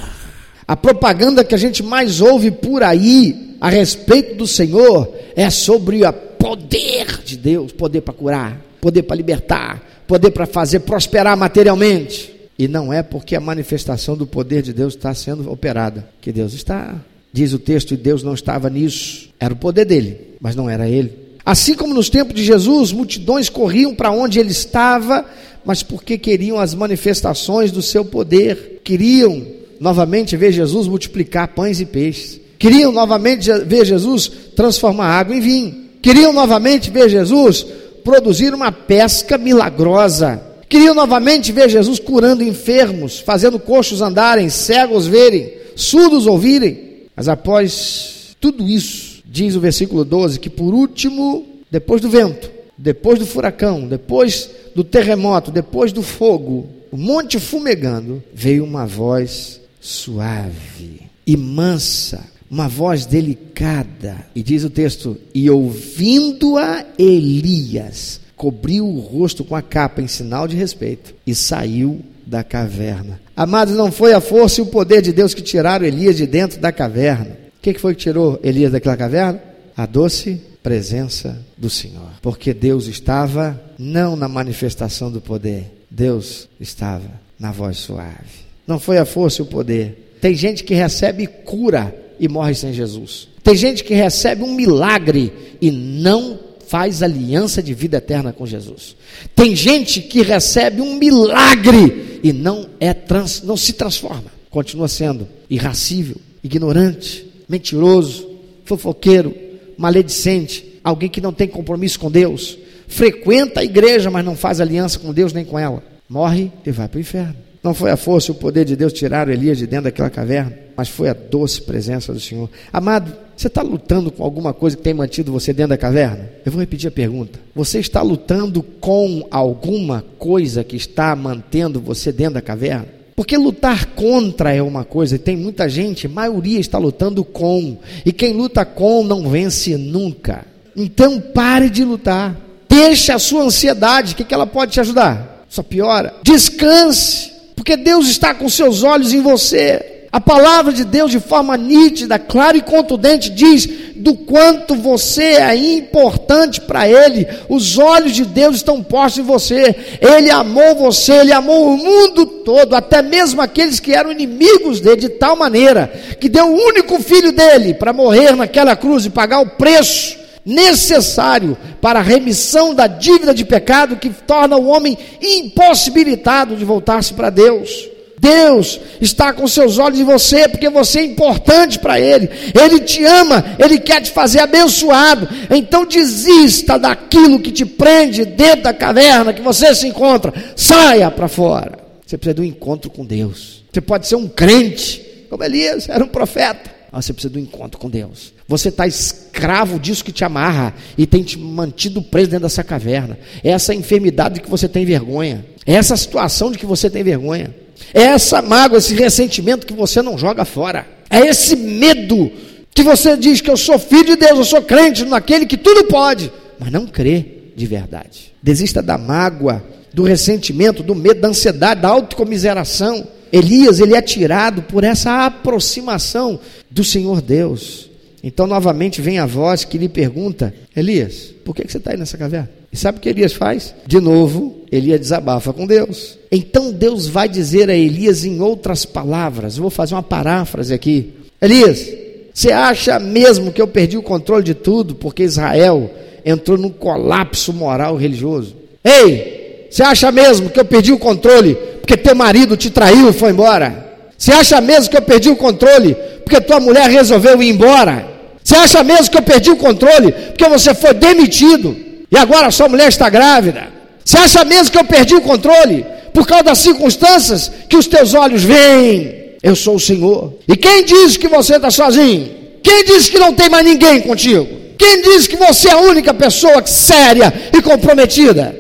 A 0.67 0.77
propaganda 0.77 1.45
que 1.45 1.55
a 1.55 1.59
gente 1.59 1.83
mais 1.83 2.21
ouve 2.21 2.51
por 2.51 2.83
aí 2.83 3.57
a 3.61 3.69
respeito 3.69 4.37
do 4.37 4.47
Senhor 4.47 5.13
é 5.37 5.51
sobre 5.51 6.05
o 6.05 6.13
poder 6.13 7.23
de 7.25 7.37
Deus, 7.37 7.73
poder 7.73 8.01
para 8.01 8.15
curar, 8.15 8.61
poder 8.81 9.03
para 9.03 9.17
libertar, 9.17 10.05
poder 10.07 10.31
para 10.31 10.47
fazer 10.47 10.81
prosperar 10.81 11.37
materialmente. 11.37 12.35
E 12.59 12.69
não 12.69 12.93
é 12.93 13.03
porque 13.03 13.35
a 13.37 13.41
manifestação 13.41 14.17
do 14.17 14.27
poder 14.27 14.63
de 14.63 14.73
Deus 14.73 14.95
está 14.95 15.15
sendo 15.15 15.51
operada 15.51 16.09
que 16.21 16.33
Deus 16.33 16.53
está. 16.53 16.95
Diz 17.33 17.53
o 17.53 17.59
texto, 17.59 17.95
e 17.95 17.97
Deus 17.97 18.23
não 18.23 18.35
estava 18.35 18.69
nisso. 18.69 19.29
Era 19.39 19.55
o 19.55 19.57
poder 19.57 19.85
dele, 19.85 20.37
mas 20.41 20.57
não 20.57 20.69
era 20.69 20.89
ele. 20.89 21.13
Assim 21.45 21.75
como 21.75 21.95
nos 21.95 22.11
tempos 22.11 22.35
de 22.35 22.45
Jesus, 22.45 22.93
multidões 22.93 23.49
corriam 23.49 23.95
para 23.95 24.11
onde 24.11 24.39
ele 24.39 24.51
estava, 24.51 25.25
mas 25.65 25.83
porque 25.83 26.19
queriam 26.19 26.59
as 26.59 26.75
manifestações 26.75 27.71
do 27.71 27.83
seu 27.83 28.05
poder, 28.05 28.81
queriam 28.85 29.47
novamente 29.79 30.37
ver 30.37 30.53
Jesus 30.53 30.87
multiplicar 30.87 31.49
pães 31.49 31.81
e 31.81 31.87
peixes. 31.87 32.41
Queriam 32.59 32.93
novamente 32.93 33.51
ver 33.65 33.87
Jesus 33.87 34.31
transformar 34.55 35.19
água 35.19 35.35
em 35.35 35.41
vinho. 35.41 35.85
Queriam 36.03 36.33
novamente 36.33 36.91
ver 36.91 37.09
Jesus 37.09 37.67
produzir 38.05 38.53
uma 38.53 38.71
pesca 38.71 39.39
milagrosa. 39.39 40.43
Queriam 40.69 40.95
novamente 40.95 41.51
ver 41.53 41.69
Jesus 41.69 41.99
curando 41.99 42.45
enfermos, 42.45 43.19
fazendo 43.19 43.59
coxos 43.59 44.03
andarem, 44.03 44.49
cegos 44.49 45.07
verem, 45.07 45.53
surdos 45.75 46.27
ouvirem. 46.27 47.07
Mas 47.17 47.29
após 47.29 48.37
tudo 48.41 48.69
isso, 48.69 49.23
diz 49.25 49.57
o 49.57 49.61
versículo 49.61 50.05
12, 50.05 50.39
que 50.39 50.51
por 50.51 50.73
último, 50.75 51.47
depois 51.71 52.01
do 52.01 52.09
vento, 52.09 52.51
depois 52.83 53.19
do 53.19 53.27
furacão, 53.27 53.87
depois 53.87 54.49
do 54.75 54.83
terremoto, 54.83 55.51
depois 55.51 55.93
do 55.93 56.03
fogo, 56.03 56.67
o 56.91 56.97
monte 56.97 57.39
fumegando, 57.39 58.23
veio 58.33 58.65
uma 58.65 58.87
voz 58.87 59.61
suave 59.79 61.03
e 61.27 61.37
mansa, 61.37 62.25
uma 62.51 62.69
voz 62.69 63.05
delicada. 63.05 64.27
E 64.35 64.43
diz 64.43 64.65
o 64.65 64.71
texto: 64.71 65.17
E 65.35 65.51
ouvindo-a 65.51 66.87
Elias, 66.99 68.19
cobriu 68.35 68.87
o 68.87 68.99
rosto 68.99 69.45
com 69.45 69.55
a 69.55 69.61
capa 69.61 70.01
em 70.01 70.09
sinal 70.09 70.49
de 70.49 70.57
respeito 70.57 71.15
e 71.27 71.35
saiu 71.35 72.01
da 72.27 72.43
caverna. 72.43 73.21
Amados, 73.37 73.77
não 73.77 73.93
foi 73.93 74.15
a 74.15 74.23
força 74.23 74.61
e 74.61 74.63
o 74.63 74.67
poder 74.67 75.03
de 75.03 75.13
Deus 75.13 75.35
que 75.35 75.43
tiraram 75.43 75.85
Elias 75.85 76.17
de 76.17 76.27
dentro 76.27 76.59
da 76.59 76.73
caverna. 76.73 77.37
O 77.59 77.61
que 77.61 77.75
foi 77.75 77.95
que 77.95 78.01
tirou 78.01 78.41
Elias 78.43 78.73
daquela 78.73 78.97
caverna? 78.97 79.43
A 79.77 79.85
doce 79.85 80.41
presença 80.63 81.45
do 81.57 81.71
Senhor. 81.71 82.11
Porque 82.23 82.53
Deus 82.53 82.87
estava 82.87 83.61
não 83.79 84.17
na 84.17 84.29
manifestação 84.29 85.11
do 85.11 85.21
poder, 85.21 85.71
Deus 85.91 86.49
estava 86.61 87.11
na 87.39 87.51
voz 87.51 87.79
suave. 87.79 88.51
Não 88.67 88.79
foi 88.79 88.99
a 88.99 89.05
força 89.05 89.41
e 89.41 89.45
o 89.45 89.47
poder. 89.47 90.17
Tem 90.21 90.35
gente 90.35 90.63
que 90.63 90.75
recebe 90.75 91.27
cura 91.27 91.95
e 92.19 92.29
morre 92.29 92.55
sem 92.55 92.73
Jesus. 92.73 93.29
Tem 93.43 93.57
gente 93.57 93.83
que 93.83 93.95
recebe 93.95 94.43
um 94.43 94.55
milagre 94.55 95.33
e 95.61 95.71
não 95.71 96.39
faz 96.69 97.03
aliança 97.03 97.63
de 97.63 97.75
vida 97.75 97.97
eterna 97.97 98.33
com 98.33 98.47
Jesus. 98.47 98.95
Tem 99.35 99.57
gente 99.57 100.01
que 100.03 100.23
recebe 100.23 100.81
um 100.81 100.97
milagre 100.97 102.21
e 102.23 102.33
não 102.33 102.69
é 102.79 102.95
trans, 102.95 103.43
não 103.43 103.57
se 103.57 103.73
transforma. 103.73 104.31
Continua 104.51 104.87
sendo 104.87 105.27
irracível, 105.49 106.17
ignorante, 106.45 107.27
mentiroso, 107.49 108.29
fofoqueiro, 108.65 109.35
maledicente, 109.81 110.79
alguém 110.85 111.09
que 111.09 111.23
não 111.23 111.33
tem 111.33 111.49
compromisso 111.49 111.99
com 111.99 112.11
Deus, 112.11 112.59
frequenta 112.87 113.61
a 113.61 113.65
igreja, 113.65 114.11
mas 114.11 114.23
não 114.23 114.37
faz 114.37 114.61
aliança 114.61 114.99
com 114.99 115.11
Deus 115.11 115.33
nem 115.33 115.43
com 115.43 115.59
ela. 115.59 115.83
Morre 116.07 116.53
e 116.67 116.71
vai 116.71 116.87
para 116.87 116.99
o 116.99 117.01
inferno. 117.01 117.37
Não 117.63 117.73
foi 117.73 117.91
a 117.91 117.97
força 117.97 118.31
e 118.31 118.33
o 118.33 118.35
poder 118.35 118.67
de 118.67 118.77
Deus 118.77 118.93
tirar 118.93 119.29
Elias 119.31 119.57
de 119.57 119.67
dentro 119.67 119.85
daquela 119.85 120.11
caverna, 120.11 120.55
mas 120.77 120.91
foi 120.91 121.09
a 121.09 121.15
doce 121.15 121.63
presença 121.63 122.13
do 122.13 122.21
Senhor. 122.21 122.51
Amado, 122.71 123.11
você 123.35 123.47
está 123.47 123.63
lutando 123.63 124.13
com 124.13 124.23
alguma 124.23 124.53
coisa 124.53 124.77
que 124.77 124.83
tem 124.83 124.93
mantido 124.93 125.33
você 125.33 125.51
dentro 125.51 125.71
da 125.71 125.79
caverna? 125.79 126.29
Eu 126.45 126.53
vou 126.53 126.61
repetir 126.61 126.89
a 126.89 126.91
pergunta. 126.93 127.39
Você 127.55 127.79
está 127.79 128.03
lutando 128.03 128.63
com 128.63 129.27
alguma 129.31 130.05
coisa 130.19 130.63
que 130.63 130.77
está 130.77 131.17
mantendo 131.17 131.81
você 131.81 132.13
dentro 132.13 132.35
da 132.35 132.43
caverna? 132.43 133.00
Porque 133.21 133.37
lutar 133.37 133.85
contra 133.85 134.51
é 134.51 134.63
uma 134.63 134.83
coisa, 134.83 135.17
e 135.17 135.19
tem 135.19 135.37
muita 135.37 135.69
gente, 135.69 136.09
maioria 136.09 136.59
está 136.59 136.79
lutando 136.79 137.23
com, 137.23 137.77
e 138.03 138.15
quem 138.15 138.33
luta 138.33 138.65
com 138.65 139.05
não 139.05 139.29
vence 139.29 139.77
nunca. 139.77 140.47
Então 140.75 141.21
pare 141.21 141.69
de 141.69 141.85
lutar. 141.85 142.35
Deixe 142.67 143.13
a 143.13 143.19
sua 143.19 143.43
ansiedade, 143.43 144.15
o 144.15 144.17
que, 144.17 144.25
que 144.25 144.33
ela 144.33 144.47
pode 144.47 144.73
te 144.73 144.81
ajudar? 144.81 145.45
só 145.51 145.63
piora. 145.63 146.15
Descanse, 146.23 147.31
porque 147.55 147.77
Deus 147.77 148.09
está 148.09 148.33
com 148.33 148.49
seus 148.49 148.83
olhos 148.83 149.13
em 149.13 149.21
você. 149.21 150.00
A 150.13 150.21
palavra 150.21 150.73
de 150.73 150.85
Deus, 150.85 151.13
de 151.13 151.21
forma 151.21 151.57
nítida, 151.57 152.19
clara 152.19 152.57
e 152.57 152.63
contundente, 152.63 153.31
diz 153.31 153.69
do 153.95 154.15
quanto 154.15 154.75
você 154.75 155.23
é 155.23 155.55
importante 155.55 156.61
para 156.61 156.89
Ele. 156.89 157.29
Os 157.49 157.79
olhos 157.79 158.13
de 158.13 158.25
Deus 158.25 158.57
estão 158.57 158.83
postos 158.83 159.23
em 159.23 159.27
você. 159.27 159.77
Ele 160.01 160.29
amou 160.29 160.75
você, 160.75 161.13
Ele 161.13 161.33
amou 161.33 161.69
o 161.69 161.77
mundo 161.77 162.27
todo, 162.27 162.75
até 162.75 163.03
mesmo 163.03 163.41
aqueles 163.41 163.79
que 163.79 163.93
eram 163.93 164.11
inimigos 164.11 164.81
dele, 164.81 165.03
de 165.03 165.09
tal 165.11 165.37
maneira 165.37 165.93
que 166.19 166.29
deu 166.29 166.47
o 166.47 166.57
único 166.57 167.01
filho 167.01 167.31
dele 167.31 167.75
para 167.75 167.93
morrer 167.93 168.35
naquela 168.35 168.75
cruz 168.75 169.07
e 169.07 169.11
pagar 169.11 169.41
o 169.41 169.51
preço 169.51 170.19
necessário 170.45 171.57
para 171.81 172.01
a 172.01 172.03
remissão 172.03 172.75
da 172.75 172.89
dívida 172.89 173.33
de 173.33 173.45
pecado 173.45 173.97
que 173.97 174.09
torna 174.09 174.57
o 174.57 174.67
homem 174.67 174.99
impossibilitado 175.23 176.57
de 176.57 176.65
voltar-se 176.65 177.15
para 177.15 177.31
Deus. 177.31 178.00
Deus 178.21 178.79
está 179.01 179.33
com 179.33 179.49
seus 179.49 179.79
olhos 179.79 179.99
em 179.99 180.05
você, 180.05 180.47
porque 180.47 180.69
você 180.69 181.01
é 181.01 181.05
importante 181.05 181.79
para 181.79 181.99
Ele. 181.99 182.29
Ele 182.55 182.81
te 182.81 183.03
ama, 183.03 183.43
Ele 183.59 183.79
quer 183.79 184.03
te 184.03 184.11
fazer 184.11 184.41
abençoado. 184.41 185.27
Então 185.51 185.87
desista 185.87 186.79
daquilo 186.79 187.41
que 187.41 187.51
te 187.51 187.65
prende 187.65 188.27
dentro 188.27 188.65
da 188.65 188.75
caverna 188.75 189.33
que 189.33 189.41
você 189.41 189.75
se 189.75 189.89
encontra. 189.89 190.35
Saia 190.55 191.11
para 191.11 191.29
fora. 191.29 191.79
Você 192.07 192.19
precisa 192.19 192.35
de 192.35 192.43
um 192.43 192.45
encontro 192.45 192.91
com 192.91 193.07
Deus. 193.07 193.65
Você 193.73 193.81
pode 193.81 194.07
ser 194.07 194.17
um 194.17 194.29
crente, 194.29 195.27
como 195.31 195.43
Elias, 195.43 195.89
era 195.89 196.05
um 196.05 196.09
profeta. 196.09 196.71
Mas 196.93 197.07
você 197.07 197.15
precisa 197.15 197.33
de 197.33 197.39
um 197.39 197.43
encontro 197.43 197.81
com 197.81 197.89
Deus. 197.89 198.35
Você 198.47 198.69
está 198.69 198.87
escravo 198.87 199.79
disso 199.79 200.05
que 200.05 200.13
te 200.13 200.25
amarra 200.25 200.75
e 200.99 201.07
tem 201.07 201.23
te 201.23 201.39
mantido 201.39 202.03
preso 202.03 202.31
dentro 202.31 202.43
dessa 202.43 202.65
caverna. 202.65 203.19
É 203.43 203.51
essa 203.51 203.73
enfermidade 203.73 204.35
de 204.35 204.41
que 204.41 204.51
você 204.51 204.69
tem 204.69 204.85
vergonha. 204.85 205.47
É 205.65 205.75
essa 205.75 205.97
situação 205.97 206.51
de 206.51 206.59
que 206.59 206.67
você 206.67 206.91
tem 206.91 207.03
vergonha. 207.03 207.55
É 207.93 208.03
essa 208.03 208.41
mágoa, 208.41 208.79
esse 208.79 208.95
ressentimento 208.95 209.67
que 209.67 209.73
você 209.73 210.01
não 210.03 210.17
joga 210.17 210.45
fora. 210.45 210.87
É 211.09 211.21
esse 211.27 211.57
medo 211.57 212.31
que 212.73 212.83
você 212.83 213.17
diz 213.17 213.41
que 213.41 213.51
eu 213.51 213.57
sou 213.57 213.79
filho 213.79 214.05
de 214.05 214.17
Deus, 214.17 214.39
eu 214.39 214.45
sou 214.45 214.63
crente 214.63 215.05
naquele 215.05 215.45
que 215.45 215.57
tudo 215.57 215.85
pode, 215.85 216.33
mas 216.59 216.71
não 216.71 216.87
crê 216.87 217.53
de 217.57 217.67
verdade. 217.67 218.33
Desista 218.43 218.81
da 218.81 218.97
mágoa, 218.97 219.63
do 219.93 220.05
ressentimento, 220.05 220.83
do 220.83 220.95
medo, 220.95 221.21
da 221.21 221.29
ansiedade, 221.29 221.83
da 221.83 221.89
autocomiseração. 221.89 223.07
Elias, 223.33 223.81
ele 223.81 223.95
é 223.95 224.03
tirado 224.03 224.63
por 224.63 224.85
essa 224.85 225.27
aproximação 225.27 226.39
do 226.71 226.85
Senhor 226.85 227.21
Deus. 227.21 227.90
Então, 228.23 228.47
novamente, 228.47 229.01
vem 229.01 229.19
a 229.19 229.27
voz 229.27 229.65
que 229.65 229.79
lhe 229.79 229.89
pergunta: 229.89 230.55
Elias, 230.77 231.35
por 231.45 231.55
que 231.55 231.67
você 231.67 231.79
está 231.79 231.93
aí 231.93 231.97
nessa 231.97 232.19
caverna? 232.19 232.51
E 232.73 232.77
sabe 232.77 232.99
o 232.99 233.01
que 233.01 233.09
Elias 233.09 233.33
faz? 233.33 233.75
De 233.87 233.99
novo, 234.01 234.61
Elias 234.71 235.01
desabafa 235.01 235.53
com 235.53 235.67
Deus. 235.67 236.19
Então 236.31 236.71
Deus 236.71 237.09
vai 237.09 237.29
dizer 237.29 237.69
a 237.69 237.75
Elias 237.75 238.25
em 238.25 238.41
outras 238.41 238.85
palavras. 238.85 239.57
Eu 239.57 239.63
vou 239.63 239.71
fazer 239.71 239.95
uma 239.95 240.03
paráfrase 240.03 240.73
aqui. 240.73 241.15
Elias, 241.43 241.91
você 242.33 242.53
acha 242.53 242.99
mesmo 243.01 243.51
que 243.51 243.61
eu 243.61 243.67
perdi 243.67 243.97
o 243.97 244.03
controle 244.03 244.45
de 244.45 244.55
tudo 244.55 244.95
porque 244.95 245.25
Israel 245.25 245.91
entrou 246.25 246.57
num 246.57 246.71
colapso 246.71 247.53
moral 247.53 247.97
religioso? 247.97 248.55
Ei, 248.85 249.67
você 249.69 249.83
acha 249.83 250.13
mesmo 250.13 250.51
que 250.51 250.61
eu 250.61 250.65
perdi 250.65 250.93
o 250.93 250.99
controle 250.99 251.57
porque 251.81 251.97
teu 251.97 252.15
marido 252.15 252.57
te 252.57 252.71
traiu 252.71 253.11
e 253.11 253.13
foi 253.13 253.31
embora? 253.31 253.89
Você 254.17 254.31
acha 254.31 254.61
mesmo 254.61 254.91
que 254.91 254.97
eu 254.97 255.03
perdi 255.03 255.31
o 255.31 255.37
controle 255.37 255.97
porque 256.31 256.41
tua 256.41 256.61
mulher 256.61 256.89
resolveu 256.89 257.43
ir 257.43 257.49
embora? 257.49 258.07
Você 258.43 258.55
acha 258.55 258.85
mesmo 258.85 259.11
que 259.11 259.19
eu 259.19 259.23
perdi 259.23 259.51
o 259.51 259.57
controle 259.57 260.13
porque 260.13 260.49
você 260.49 260.73
foi 260.73 260.95
demitido? 260.95 261.77
E 262.09 262.17
agora 262.17 262.53
sua 262.53 262.69
mulher 262.69 262.89
está 262.89 263.11
grávida. 263.11 263.69
Você 264.05 264.17
acha 264.17 264.45
mesmo 264.45 264.71
que 264.71 264.79
eu 264.79 264.85
perdi 264.85 265.17
o 265.17 265.21
controle? 265.21 265.85
Por 266.15 266.25
causa 266.27 266.45
das 266.45 266.59
circunstâncias 266.59 267.51
que 267.69 267.77
os 267.77 267.89
teus 267.89 268.15
olhos 268.15 268.45
veem. 268.45 269.35
Eu 269.43 269.57
sou 269.57 269.75
o 269.75 269.81
Senhor. 269.81 270.35
E 270.47 270.57
quem 270.57 270.85
diz 270.85 271.17
que 271.17 271.27
você 271.27 271.57
está 271.57 271.71
sozinho? 271.71 272.31
Quem 272.63 272.85
diz 272.85 273.09
que 273.09 273.19
não 273.19 273.35
tem 273.35 273.49
mais 273.49 273.65
ninguém 273.65 274.01
contigo? 274.01 274.47
Quem 274.79 275.03
diz 275.03 275.27
que 275.27 275.37
você 275.37 275.69
é 275.69 275.73
a 275.73 275.79
única 275.79 276.15
pessoa 276.15 276.65
séria 276.65 277.33
e 277.53 277.61
comprometida? 277.61 278.55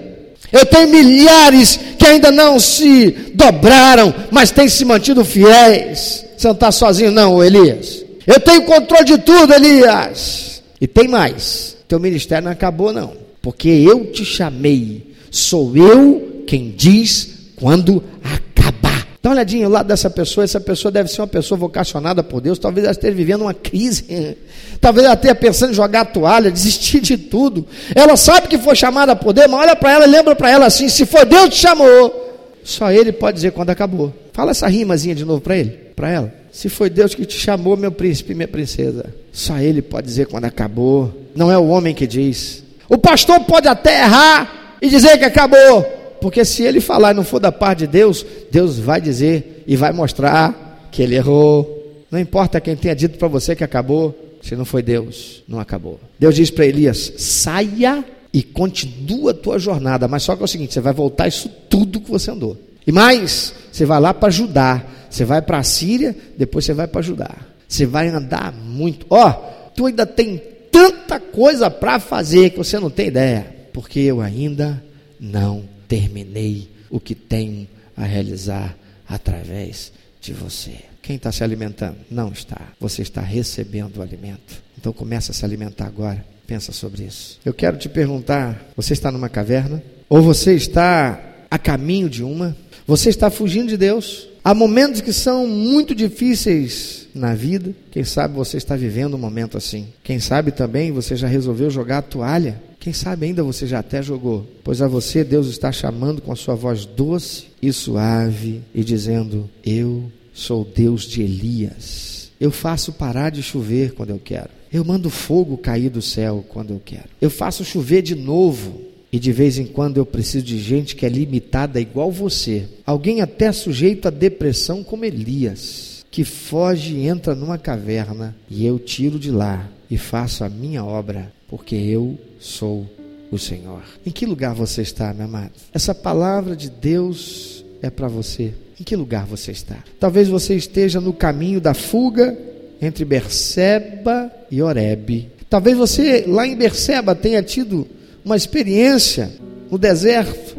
Eu 0.50 0.66
tenho 0.66 0.88
milhares 0.88 1.78
que 1.96 2.06
ainda 2.06 2.33
não 2.33 2.59
se 2.59 3.11
dobraram, 3.35 4.12
mas 4.30 4.50
têm 4.50 4.68
se 4.68 4.85
mantido 4.85 5.24
fiéis. 5.24 6.29
Não 6.42 6.53
está 6.53 6.72
sozinho, 6.72 7.11
não, 7.11 7.42
Elias. 7.42 8.05
Eu 8.26 8.40
tenho 8.40 8.62
controle 8.62 9.05
de 9.05 9.18
tudo, 9.18 9.53
Elias. 9.53 10.62
E 10.81 10.87
tem 10.87 11.09
mais. 11.09 11.76
Teu 11.88 11.98
ministério 11.98 12.44
não 12.44 12.53
acabou, 12.53 12.92
não 12.92 13.31
porque 13.42 13.68
eu 13.68 14.07
te 14.12 14.24
chamei, 14.24 15.14
sou 15.31 15.76
eu 15.76 16.42
quem 16.46 16.70
diz 16.76 17.53
quando 17.57 18.03
acabar. 18.22 19.07
Dá 19.22 19.31
uma 19.31 19.37
olhadinha 19.37 19.66
ao 19.66 19.72
lado 19.72 19.87
dessa 19.87 20.09
pessoa, 20.11 20.44
essa 20.44 20.61
pessoa 20.61 20.90
deve 20.90 21.11
ser 21.11 21.20
uma 21.20 21.26
pessoa 21.26 21.59
vocacionada 21.59 22.22
por 22.22 22.40
Deus, 22.40 22.59
talvez 22.59 22.85
ela 22.85 22.92
esteja 22.92 23.14
vivendo 23.14 23.42
uma 23.42 23.55
crise, 23.55 24.37
talvez 24.81 25.05
ela 25.05 25.14
esteja 25.14 25.35
pensando 25.35 25.70
em 25.70 25.74
jogar 25.74 26.00
a 26.03 26.05
toalha, 26.05 26.50
desistir 26.50 27.00
de 27.00 27.16
tudo. 27.16 27.66
Ela 27.94 28.16
sabe 28.16 28.48
que 28.48 28.59
foi 28.59 28.74
chamada 28.74 29.14
por 29.14 29.33
Deus, 29.33 29.50
mas 29.50 29.61
olha 29.61 29.76
para 29.76 29.92
ela 29.92 30.07
lembra 30.07 30.35
para 30.35 30.50
ela 30.50 30.66
assim: 30.66 30.88
se 30.88 31.07
foi 31.07 31.24
Deus 31.24 31.50
te 31.50 31.57
chamou, 31.57 32.29
só 32.70 32.90
Ele 32.90 33.12
pode 33.12 33.37
dizer 33.37 33.52
quando 33.52 33.70
acabou. 33.70 34.12
Fala 34.33 34.52
essa 34.52 34.66
rimazinha 34.66 35.14
de 35.14 35.24
novo 35.24 35.40
para 35.40 35.56
ele, 35.56 35.70
para 35.94 36.11
ela. 36.11 36.35
Se 36.52 36.68
foi 36.68 36.90
Deus 36.90 37.14
que 37.14 37.24
te 37.24 37.38
chamou, 37.38 37.76
meu 37.76 37.92
príncipe 37.92 38.33
e 38.33 38.35
minha 38.35 38.48
princesa, 38.48 39.14
só 39.33 39.59
Ele 39.59 39.83
pode 39.83 40.06
dizer 40.06 40.26
quando 40.26 40.46
acabou. 40.46 41.12
Não 41.35 41.50
é 41.50 41.59
o 41.59 41.68
homem 41.68 41.94
que 41.94 42.06
diz, 42.06 42.64
o 42.90 42.98
pastor 42.98 43.38
pode 43.44 43.68
até 43.68 44.02
errar 44.02 44.76
e 44.83 44.88
dizer 44.88 45.16
que 45.16 45.24
acabou, 45.24 45.83
porque 46.20 46.44
se 46.44 46.64
ele 46.64 46.80
falar 46.80 47.12
e 47.12 47.14
não 47.14 47.22
for 47.22 47.38
da 47.38 47.52
parte 47.52 47.80
de 47.80 47.87
Deus, 47.87 48.26
Deus 48.50 48.80
vai 48.80 49.00
dizer 49.00 49.62
e 49.64 49.76
vai 49.76 49.92
mostrar 49.92 50.88
que 50.90 51.00
ele 51.00 51.14
errou. 51.14 52.04
Não 52.11 52.18
importa 52.18 52.61
quem 52.61 52.74
tenha 52.74 52.96
dito 52.96 53.16
para 53.16 53.28
você 53.28 53.54
que 53.54 53.62
acabou, 53.62 54.12
se 54.42 54.56
não 54.56 54.64
foi 54.64 54.83
Deus, 54.83 55.44
não 55.46 55.61
acabou. 55.61 56.00
Deus 56.18 56.35
diz 56.35 56.50
para 56.50 56.66
Elias: 56.66 57.12
saia 57.16 58.04
e 58.32 58.42
continua 58.42 59.32
a 59.32 59.34
tua 59.34 59.58
jornada, 59.58 60.06
mas 60.06 60.22
só 60.22 60.36
que 60.36 60.42
é 60.42 60.44
o 60.44 60.48
seguinte: 60.48 60.74
você 60.74 60.80
vai 60.80 60.92
voltar 60.92 61.28
isso 61.28 61.48
tudo 61.68 62.00
que 62.00 62.10
você 62.10 62.30
andou. 62.30 62.56
E 62.86 62.92
mais, 62.92 63.54
você 63.70 63.84
vai 63.84 64.00
lá 64.00 64.14
para 64.14 64.30
Judá, 64.30 64.84
você 65.08 65.24
vai 65.24 65.42
para 65.42 65.58
a 65.58 65.62
Síria, 65.62 66.16
depois 66.36 66.64
você 66.64 66.72
vai 66.72 66.86
para 66.86 67.02
Judá. 67.02 67.30
Você 67.68 67.86
vai 67.86 68.08
andar 68.08 68.52
muito. 68.52 69.06
Ó, 69.10 69.28
oh, 69.28 69.70
tu 69.74 69.86
ainda 69.86 70.04
tem 70.06 70.40
tanta 70.70 71.20
coisa 71.20 71.70
para 71.70 72.00
fazer 72.00 72.50
que 72.50 72.58
você 72.58 72.78
não 72.78 72.90
tem 72.90 73.08
ideia, 73.08 73.46
porque 73.72 74.00
eu 74.00 74.20
ainda 74.20 74.82
não 75.18 75.64
terminei 75.86 76.68
o 76.88 76.98
que 76.98 77.14
tenho 77.14 77.68
a 77.96 78.04
realizar 78.04 78.76
através 79.08 79.92
de 80.20 80.32
você. 80.32 80.74
Quem 81.02 81.16
está 81.16 81.32
se 81.32 81.42
alimentando? 81.42 81.96
Não 82.10 82.30
está. 82.30 82.60
Você 82.78 83.02
está 83.02 83.20
recebendo 83.20 83.96
o 83.98 84.02
alimento. 84.02 84.62
Então 84.78 84.92
começa 84.92 85.32
a 85.32 85.34
se 85.34 85.44
alimentar 85.44 85.86
agora. 85.86 86.24
Pensa 86.50 86.72
sobre 86.72 87.04
isso. 87.04 87.38
Eu 87.44 87.54
quero 87.54 87.76
te 87.76 87.88
perguntar: 87.88 88.72
você 88.76 88.92
está 88.92 89.12
numa 89.12 89.28
caverna? 89.28 89.80
Ou 90.08 90.20
você 90.20 90.52
está 90.52 91.46
a 91.48 91.56
caminho 91.56 92.10
de 92.10 92.24
uma? 92.24 92.56
Você 92.88 93.08
está 93.08 93.30
fugindo 93.30 93.68
de 93.68 93.76
Deus? 93.76 94.26
Há 94.42 94.52
momentos 94.52 95.00
que 95.00 95.12
são 95.12 95.46
muito 95.46 95.94
difíceis 95.94 97.06
na 97.14 97.36
vida. 97.36 97.72
Quem 97.92 98.02
sabe 98.02 98.34
você 98.34 98.56
está 98.56 98.74
vivendo 98.74 99.14
um 99.14 99.18
momento 99.18 99.56
assim. 99.56 99.90
Quem 100.02 100.18
sabe 100.18 100.50
também 100.50 100.90
você 100.90 101.14
já 101.14 101.28
resolveu 101.28 101.70
jogar 101.70 101.98
a 101.98 102.02
toalha. 102.02 102.60
Quem 102.80 102.92
sabe 102.92 103.26
ainda 103.26 103.44
você 103.44 103.64
já 103.64 103.78
até 103.78 104.02
jogou. 104.02 104.44
Pois 104.64 104.82
a 104.82 104.88
você 104.88 105.22
Deus 105.22 105.46
está 105.46 105.70
chamando 105.70 106.20
com 106.20 106.32
a 106.32 106.36
sua 106.36 106.56
voz 106.56 106.84
doce 106.84 107.46
e 107.62 107.72
suave 107.72 108.60
e 108.74 108.82
dizendo: 108.82 109.48
Eu 109.64 110.10
sou 110.34 110.64
Deus 110.64 111.04
de 111.04 111.22
Elias. 111.22 112.32
Eu 112.40 112.50
faço 112.50 112.92
parar 112.92 113.30
de 113.30 113.40
chover 113.40 113.92
quando 113.92 114.10
eu 114.10 114.18
quero. 114.18 114.59
Eu 114.72 114.85
mando 114.85 115.11
fogo 115.11 115.59
cair 115.59 115.90
do 115.90 116.00
céu 116.00 116.44
quando 116.48 116.72
eu 116.72 116.80
quero. 116.85 117.09
Eu 117.20 117.30
faço 117.30 117.64
chover 117.64 118.02
de 118.02 118.14
novo 118.14 118.80
e 119.12 119.18
de 119.18 119.33
vez 119.33 119.59
em 119.59 119.66
quando 119.66 119.96
eu 119.96 120.06
preciso 120.06 120.44
de 120.44 120.59
gente 120.59 120.94
que 120.94 121.04
é 121.04 121.09
limitada 121.09 121.80
igual 121.80 122.11
você. 122.12 122.68
Alguém 122.87 123.20
até 123.20 123.50
sujeito 123.50 124.06
a 124.06 124.11
depressão 124.11 124.85
como 124.85 125.04
Elias, 125.04 126.04
que 126.11 126.22
foge 126.22 126.94
e 126.94 127.09
entra 127.09 127.35
numa 127.35 127.59
caverna 127.59 128.37
e 128.48 128.64
eu 128.64 128.78
tiro 128.78 129.18
de 129.18 129.30
lá 129.30 129.68
e 129.90 129.98
faço 129.98 130.44
a 130.44 130.48
minha 130.48 130.85
obra, 130.85 131.33
porque 131.48 131.74
eu 131.74 132.16
sou 132.38 132.87
o 133.30 133.38
Senhor. 133.38 133.83
Em 134.06 134.11
que 134.11 134.24
lugar 134.24 134.54
você 134.54 134.83
está, 134.83 135.12
meu 135.12 135.24
amado? 135.24 135.52
Essa 135.74 135.94
palavra 135.94 136.54
de 136.54 136.70
Deus 136.70 137.64
é 137.83 137.90
para 137.90 138.06
você. 138.06 138.54
Em 138.78 138.85
que 138.85 138.94
lugar 138.94 139.26
você 139.26 139.50
está? 139.50 139.83
Talvez 139.98 140.28
você 140.28 140.54
esteja 140.54 141.00
no 141.00 141.12
caminho 141.12 141.61
da 141.61 141.74
fuga 141.74 142.38
entre 142.80 143.04
Berseba 143.04 144.32
e 144.50 144.62
Oreb. 144.62 145.30
Talvez 145.48 145.76
você 145.76 146.24
lá 146.26 146.46
em 146.46 146.56
Berseba 146.56 147.14
tenha 147.14 147.42
tido 147.42 147.86
uma 148.24 148.36
experiência 148.36 149.30
no 149.70 149.76
deserto 149.76 150.56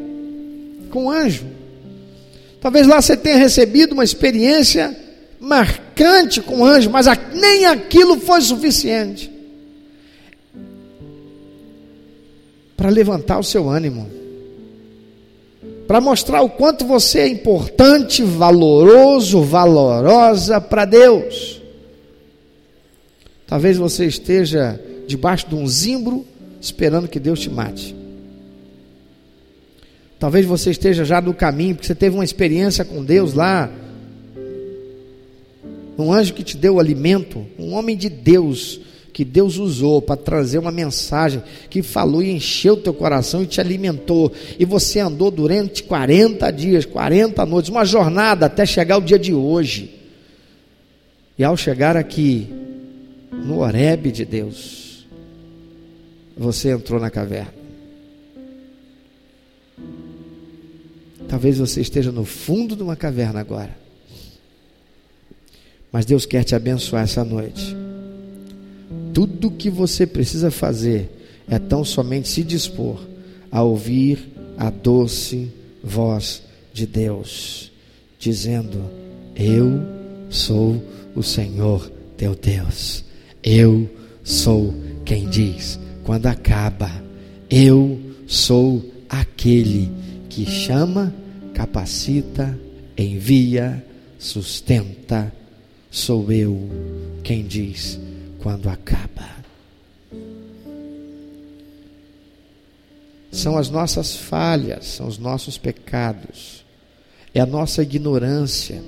com 0.90 1.06
um 1.06 1.10
anjo. 1.10 1.46
Talvez 2.60 2.86
lá 2.86 3.02
você 3.02 3.18
tenha 3.18 3.38
recebido 3.38 3.94
uma 3.94 4.04
experiência 4.04 4.96
marcante 5.40 6.42
com 6.42 6.58
um 6.58 6.66
anjo, 6.66 6.90
mas 6.90 7.08
nem 7.34 7.66
aquilo 7.66 8.20
foi 8.20 8.42
suficiente 8.42 9.32
para 12.82 12.90
levantar 12.90 13.40
o 13.40 13.44
seu 13.44 13.70
ânimo, 13.70 14.10
para 15.88 16.02
mostrar 16.02 16.42
o 16.42 16.50
quanto 16.50 16.84
você 16.84 17.20
é 17.20 17.28
importante, 17.28 18.24
valoroso, 18.24 19.42
valorosa 19.42 20.60
para 20.60 20.86
Deus. 20.86 21.61
Talvez 23.52 23.76
você 23.76 24.06
esteja 24.06 24.80
debaixo 25.06 25.50
de 25.50 25.56
um 25.56 25.68
zimbro 25.68 26.26
esperando 26.62 27.10
que 27.10 27.20
Deus 27.20 27.38
te 27.38 27.50
mate. 27.50 27.94
Talvez 30.18 30.46
você 30.46 30.72
esteja 30.72 31.04
já 31.04 31.20
no 31.20 31.34
caminho, 31.34 31.76
porque 31.76 31.86
você 31.86 31.94
teve 31.94 32.16
uma 32.16 32.24
experiência 32.24 32.86
com 32.86 33.04
Deus 33.04 33.34
lá. 33.34 33.70
Um 35.98 36.14
anjo 36.14 36.34
que 36.34 36.46
te 36.46 36.56
deu 36.56 36.80
alimento, 36.80 37.46
um 37.60 37.74
homem 37.74 37.98
de 37.98 38.08
Deus 38.08 38.80
que 39.12 39.26
Deus 39.26 39.58
usou 39.58 40.02
para 40.02 40.16
trazer 40.16 40.58
uma 40.58 40.72
mensagem 40.72 41.44
que 41.70 41.84
falou 41.84 42.24
e 42.24 42.32
encheu 42.32 42.78
teu 42.78 42.94
coração 42.94 43.44
e 43.44 43.48
te 43.48 43.60
alimentou. 43.60 44.32
E 44.58 44.64
você 44.64 45.02
andou 45.02 45.30
durante 45.30 45.84
40 45.84 46.50
dias, 46.52 46.86
40 46.86 47.46
noites, 47.46 47.70
uma 47.70 47.84
jornada 47.84 48.46
até 48.46 48.66
chegar 48.66 48.96
o 48.96 49.02
dia 49.02 49.20
de 49.20 49.34
hoje. 49.34 49.94
E 51.38 51.44
ao 51.44 51.58
chegar 51.58 51.98
aqui, 51.98 52.62
no 53.32 53.60
Oreb 53.60 54.12
de 54.12 54.26
Deus, 54.26 55.08
você 56.38 56.72
entrou 56.72 57.00
na 57.00 57.10
caverna. 57.10 57.54
Talvez 61.28 61.58
você 61.58 61.80
esteja 61.80 62.12
no 62.12 62.26
fundo 62.26 62.76
de 62.76 62.84
uma 62.84 62.96
caverna 62.96 63.40
agora. 63.40 63.80
Mas 65.92 66.06
Deus 66.06 66.26
quer 66.26 66.44
te 66.44 66.56
abençoar 66.56 67.04
essa 67.04 67.24
noite. 67.24 67.76
Tudo 69.14 69.52
que 69.52 69.70
você 69.70 70.06
precisa 70.06 70.52
fazer 70.52 71.10
é 71.50 71.58
tão 71.58 71.86
somente 71.86 72.28
se 72.28 72.44
dispor 72.44 73.00
a 73.50 73.62
ouvir 73.64 74.30
a 74.58 74.70
doce 74.70 75.52
voz 75.84 76.44
de 76.74 76.86
Deus, 76.86 77.72
dizendo: 78.20 78.90
Eu 79.36 79.82
sou 80.30 80.82
o 81.16 81.24
Senhor 81.24 81.92
teu 82.16 82.36
Deus. 82.36 83.04
Eu 83.44 83.90
sou 84.24 84.74
quem 85.06 85.28
diz 85.30 85.80
quando 86.04 86.28
acaba. 86.28 86.92
Eu 87.50 88.00
sou 88.28 88.84
aquele 89.10 89.92
que 90.30 90.46
chama, 90.46 91.14
capacita, 91.54 92.58
envia, 92.98 93.86
sustenta. 94.18 95.32
Sou 95.90 96.32
eu 96.32 96.70
quem 97.24 97.46
diz 97.46 98.00
quando 98.40 98.70
acaba. 98.70 99.42
São 103.32 103.58
as 103.58 103.70
nossas 103.70 104.16
falhas, 104.16 104.86
são 104.86 105.08
os 105.08 105.18
nossos 105.18 105.58
pecados, 105.58 106.66
é 107.34 107.40
a 107.40 107.46
nossa 107.46 107.82
ignorância, 107.82 108.84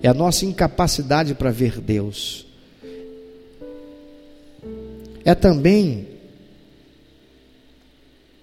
é 0.00 0.08
a 0.08 0.14
nossa 0.14 0.46
incapacidade 0.46 1.34
para 1.34 1.50
ver 1.50 1.80
Deus. 1.80 2.46
É 5.24 5.34
também 5.34 6.08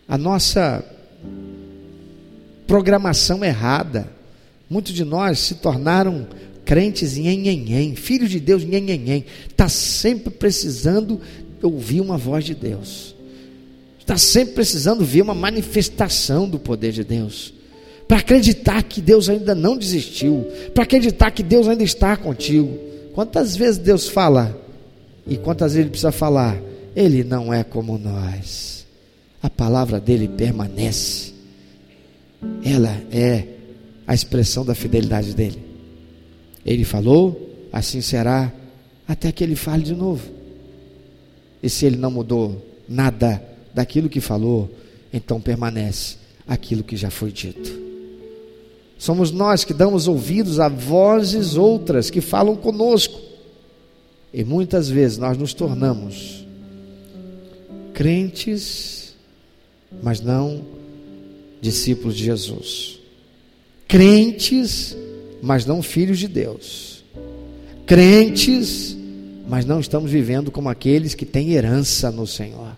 a 0.08 0.18
nossa 0.18 0.84
programação 2.66 3.44
errada. 3.44 4.08
Muitos 4.70 4.94
de 4.94 5.04
nós 5.04 5.40
se 5.40 5.56
tornaram 5.56 6.28
crentes 6.66 7.16
nhenhenhen, 7.18 7.96
filhos 7.96 8.30
de 8.30 8.42
Deus 8.42 8.63
nhenhenhen, 8.63 9.26
está 9.50 9.70
sempre 9.70 10.30
precisando 10.30 11.22
ouvir 11.62 12.02
uma 12.02 12.18
voz 12.18 12.44
de 12.44 12.54
Deus, 12.54 13.16
está 13.98 14.18
sempre 14.18 14.56
precisando 14.56 15.06
ver 15.06 15.22
uma 15.22 15.34
manifestação 15.34 16.48
do 16.48 16.60
poder 16.60 16.92
de 16.92 17.06
Deus, 17.06 17.54
para 18.06 18.18
acreditar 18.18 18.84
que 18.84 19.00
Deus 19.00 19.30
ainda 19.30 19.56
não 19.56 19.78
desistiu, 19.78 20.46
para 20.74 20.84
acreditar 20.84 21.32
que 21.32 21.42
Deus 21.42 21.70
ainda 21.70 21.84
está 21.84 22.18
contigo. 22.18 22.78
Quantas 23.13 23.56
vezes 23.56 23.78
Deus 23.78 24.10
fala 24.10 24.66
e 25.28 25.38
quantas 25.38 25.74
vezes 25.74 25.82
Ele 25.82 25.90
precisa 25.90 26.12
falar? 26.12 26.58
Ele 26.96 27.24
não 27.24 27.54
é 27.54 27.63
como 27.63 27.98
nós, 27.98 28.86
a 29.42 29.50
palavra 29.50 30.00
dele 30.00 30.28
permanece, 30.28 31.34
ela 32.63 33.02
é 33.12 33.48
a 34.06 34.13
expressão 34.13 34.66
da 34.66 34.74
fidelidade 34.74 35.34
dele. 35.36 35.62
Ele 36.66 36.84
falou, 36.84 37.70
assim 37.72 38.02
será, 38.02 38.52
até 39.08 39.32
que 39.32 39.44
ele 39.44 39.56
fale 39.56 39.84
de 39.84 39.94
novo. 39.94 40.28
E 41.62 41.70
se 41.70 41.86
ele 41.86 41.98
não 41.98 42.12
mudou 42.12 42.66
nada 42.88 43.42
daquilo 43.74 44.10
que 44.10 44.20
falou, 44.20 44.70
então 45.13 45.40
permanece 45.40 46.18
aquilo 46.48 46.84
que 46.84 46.96
já 46.96 47.10
foi 47.10 47.32
dito. 47.32 47.88
Somos 48.98 49.32
nós 49.32 49.63
que 49.63 49.74
damos 49.74 50.08
ouvidos 50.08 50.60
a 50.60 50.68
vozes 50.68 51.56
outras 51.56 52.10
que 52.10 52.22
falam 52.22 52.56
conosco. 52.56 53.27
E 54.34 54.44
muitas 54.44 54.90
vezes 54.90 55.18
nós 55.18 55.38
nos 55.38 55.54
tornamos 55.54 56.46
crentes, 57.94 59.16
mas 60.04 60.22
não 60.22 60.63
discípulos 61.60 62.16
de 62.16 62.26
Jesus. 62.26 63.00
Crentes, 63.88 64.96
mas 65.42 65.66
não 65.66 65.82
filhos 65.82 66.20
de 66.20 66.28
Deus. 66.28 67.04
Crentes, 67.88 68.96
mas 69.48 69.66
não 69.66 69.80
estamos 69.80 70.12
vivendo 70.12 70.52
como 70.52 70.70
aqueles 70.70 71.16
que 71.16 71.26
têm 71.26 71.54
herança 71.54 72.12
no 72.12 72.28
Senhor. 72.28 72.78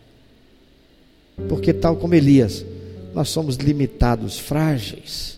Porque, 1.50 1.74
tal 1.74 1.98
como 1.98 2.16
Elias, 2.16 2.66
nós 3.14 3.28
somos 3.28 3.58
limitados, 3.58 4.40
frágeis, 4.40 5.38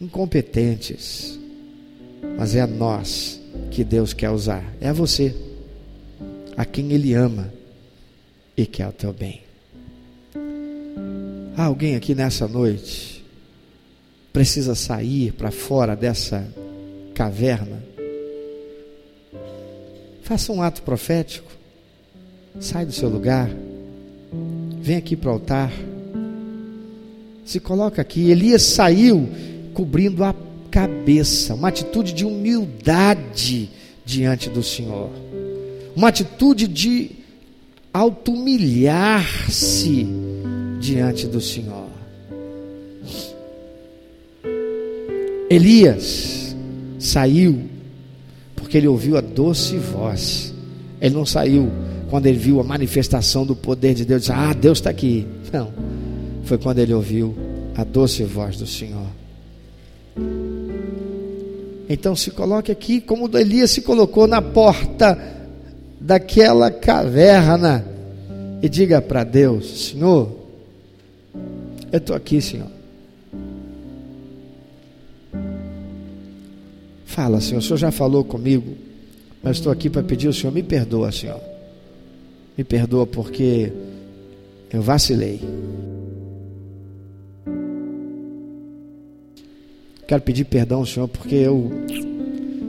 incompetentes, 0.00 1.38
mas 2.36 2.56
é 2.56 2.62
a 2.62 2.66
nós 2.66 3.43
que 3.70 3.84
Deus 3.84 4.12
quer 4.12 4.30
usar, 4.30 4.64
é 4.80 4.92
você, 4.92 5.34
a 6.56 6.64
quem 6.64 6.92
Ele 6.92 7.14
ama 7.14 7.52
e 8.56 8.66
quer 8.66 8.88
o 8.88 8.92
teu 8.92 9.12
bem. 9.12 9.42
Há 11.56 11.64
alguém 11.64 11.96
aqui 11.96 12.14
nessa 12.14 12.48
noite 12.48 13.24
precisa 14.32 14.74
sair 14.74 15.32
para 15.32 15.52
fora 15.52 15.94
dessa 15.94 16.44
caverna, 17.14 17.80
faça 20.22 20.50
um 20.50 20.60
ato 20.60 20.82
profético. 20.82 21.54
Sai 22.60 22.86
do 22.86 22.92
seu 22.92 23.08
lugar. 23.08 23.50
Vem 24.80 24.96
aqui 24.96 25.16
para 25.16 25.30
o 25.30 25.34
altar. 25.34 25.72
Se 27.44 27.58
coloca 27.58 28.00
aqui. 28.00 28.30
Elias 28.30 28.62
saiu 28.62 29.28
cobrindo 29.72 30.22
a 30.22 30.34
cabeça, 30.74 31.54
uma 31.54 31.68
atitude 31.68 32.12
de 32.12 32.24
humildade 32.24 33.70
diante 34.04 34.50
do 34.50 34.60
Senhor, 34.60 35.08
uma 35.94 36.08
atitude 36.08 36.66
de 36.66 37.12
auto-humilhar-se 37.92 40.04
diante 40.80 41.28
do 41.28 41.40
Senhor. 41.40 41.86
Elias 45.48 46.56
saiu 46.98 47.62
porque 48.56 48.78
ele 48.78 48.88
ouviu 48.88 49.16
a 49.16 49.20
doce 49.20 49.76
voz. 49.76 50.52
Ele 51.00 51.14
não 51.14 51.24
saiu 51.24 51.70
quando 52.10 52.26
ele 52.26 52.38
viu 52.38 52.58
a 52.58 52.64
manifestação 52.64 53.46
do 53.46 53.54
poder 53.54 53.94
de 53.94 54.04
Deus. 54.04 54.22
Disse, 54.22 54.32
ah, 54.32 54.52
Deus 54.52 54.78
está 54.78 54.90
aqui. 54.90 55.24
Não. 55.52 55.72
Foi 56.42 56.58
quando 56.58 56.80
ele 56.80 56.92
ouviu 56.92 57.32
a 57.76 57.84
doce 57.84 58.24
voz 58.24 58.56
do 58.56 58.66
Senhor. 58.66 59.06
Então 61.94 62.16
se 62.16 62.32
coloque 62.32 62.72
aqui 62.72 63.00
como 63.00 63.30
Elias 63.38 63.70
se 63.70 63.80
colocou 63.80 64.26
na 64.26 64.42
porta 64.42 65.16
daquela 66.00 66.68
caverna 66.68 67.86
e 68.60 68.68
diga 68.68 69.00
para 69.00 69.22
Deus: 69.22 69.86
Senhor, 69.86 70.28
eu 71.92 71.98
estou 71.98 72.16
aqui, 72.16 72.42
Senhor. 72.42 72.66
Fala, 77.06 77.40
Senhor, 77.40 77.60
o 77.60 77.62
Senhor 77.62 77.76
já 77.76 77.92
falou 77.92 78.24
comigo, 78.24 78.74
mas 79.40 79.58
estou 79.58 79.70
aqui 79.70 79.88
para 79.88 80.02
pedir 80.02 80.26
ao 80.26 80.32
Senhor, 80.32 80.52
me 80.52 80.64
perdoa, 80.64 81.12
Senhor. 81.12 81.40
Me 82.58 82.64
perdoa 82.64 83.06
porque 83.06 83.72
eu 84.68 84.82
vacilei. 84.82 85.40
Quero 90.06 90.22
pedir 90.22 90.44
perdão 90.44 90.84
Senhor 90.84 91.08
porque 91.08 91.34
eu 91.34 91.72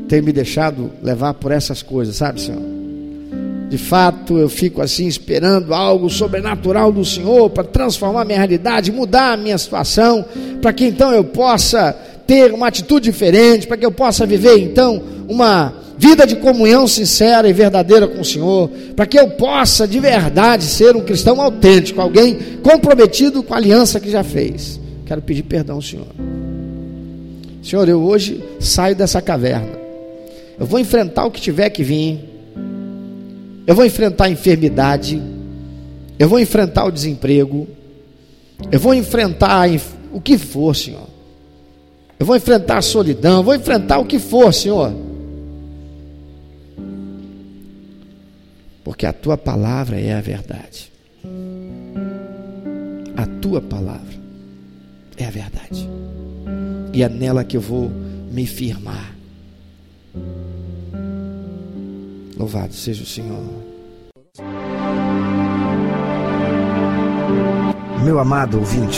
tenho 0.07 0.23
me 0.23 0.31
deixado 0.31 0.91
levar 1.01 1.33
por 1.33 1.51
essas 1.51 1.81
coisas, 1.81 2.15
sabe, 2.15 2.41
Senhor? 2.41 2.61
De 3.69 3.77
fato, 3.77 4.37
eu 4.37 4.47
fico 4.47 4.81
assim 4.81 5.07
esperando 5.07 5.73
algo 5.73 6.09
sobrenatural 6.09 6.91
do 6.91 7.03
Senhor 7.03 7.49
para 7.49 7.63
transformar 7.63 8.23
minha 8.23 8.37
realidade, 8.37 8.91
mudar 8.91 9.33
a 9.33 9.37
minha 9.37 9.57
situação, 9.57 10.23
para 10.61 10.71
que 10.71 10.85
então 10.85 11.11
eu 11.11 11.23
possa 11.23 11.91
ter 12.27 12.53
uma 12.53 12.67
atitude 12.67 13.11
diferente, 13.11 13.67
para 13.67 13.75
que 13.75 13.85
eu 13.85 13.91
possa 13.91 14.25
viver 14.25 14.59
então 14.59 15.01
uma 15.27 15.73
vida 15.97 16.27
de 16.27 16.35
comunhão 16.35 16.87
sincera 16.87 17.49
e 17.49 17.53
verdadeira 17.53 18.07
com 18.07 18.21
o 18.21 18.25
Senhor, 18.25 18.69
para 18.95 19.05
que 19.05 19.19
eu 19.19 19.31
possa 19.31 19.87
de 19.87 19.99
verdade 19.99 20.63
ser 20.65 20.95
um 20.95 21.01
cristão 21.01 21.41
autêntico, 21.41 21.99
alguém 21.99 22.37
comprometido 22.61 23.41
com 23.41 23.53
a 23.53 23.57
aliança 23.57 23.99
que 23.99 24.11
já 24.11 24.23
fez. 24.23 24.79
Quero 25.05 25.21
pedir 25.21 25.43
perdão, 25.43 25.81
Senhor. 25.81 26.07
Senhor, 27.65 27.89
eu 27.89 27.99
hoje 27.99 28.43
saio 28.59 28.95
dessa 28.95 29.19
caverna. 29.19 29.71
Eu 30.59 30.67
vou 30.67 30.79
enfrentar 30.79 31.25
o 31.25 31.31
que 31.31 31.41
tiver 31.41 31.67
que 31.71 31.83
vir. 31.83 32.19
Eu 33.65 33.73
vou 33.73 33.83
enfrentar 33.83 34.25
a 34.25 34.29
enfermidade. 34.29 35.19
Eu 36.19 36.29
vou 36.29 36.39
enfrentar 36.39 36.85
o 36.85 36.91
desemprego. 36.91 37.67
Eu 38.71 38.79
vou 38.79 38.93
enfrentar 38.93 39.67
o 40.13 40.21
que 40.21 40.37
for, 40.37 40.75
Senhor. 40.75 41.07
Eu 42.19 42.25
vou 42.27 42.35
enfrentar 42.35 42.77
a 42.77 42.81
solidão. 42.83 43.37
Eu 43.37 43.43
vou 43.43 43.55
enfrentar 43.55 43.97
o 43.97 44.05
que 44.05 44.19
for, 44.19 44.53
Senhor. 44.53 44.93
Porque 48.83 49.07
a 49.07 49.11
tua 49.11 49.39
palavra 49.39 49.99
é 49.99 50.13
a 50.13 50.21
verdade. 50.21 50.91
A 53.17 53.25
tua 53.41 53.59
palavra 53.59 54.13
é 55.17 55.25
a 55.25 55.31
verdade. 55.31 55.89
E 56.95 57.03
é 57.03 57.09
nela 57.09 57.43
que 57.43 57.57
eu 57.57 57.61
vou 57.61 57.91
me 58.31 58.47
firmar. 58.47 59.13
Louvado 62.37 62.73
seja 62.73 63.03
o 63.03 63.05
Senhor. 63.05 63.43
Meu 68.01 68.17
amado 68.17 68.59
ouvinte, 68.59 68.97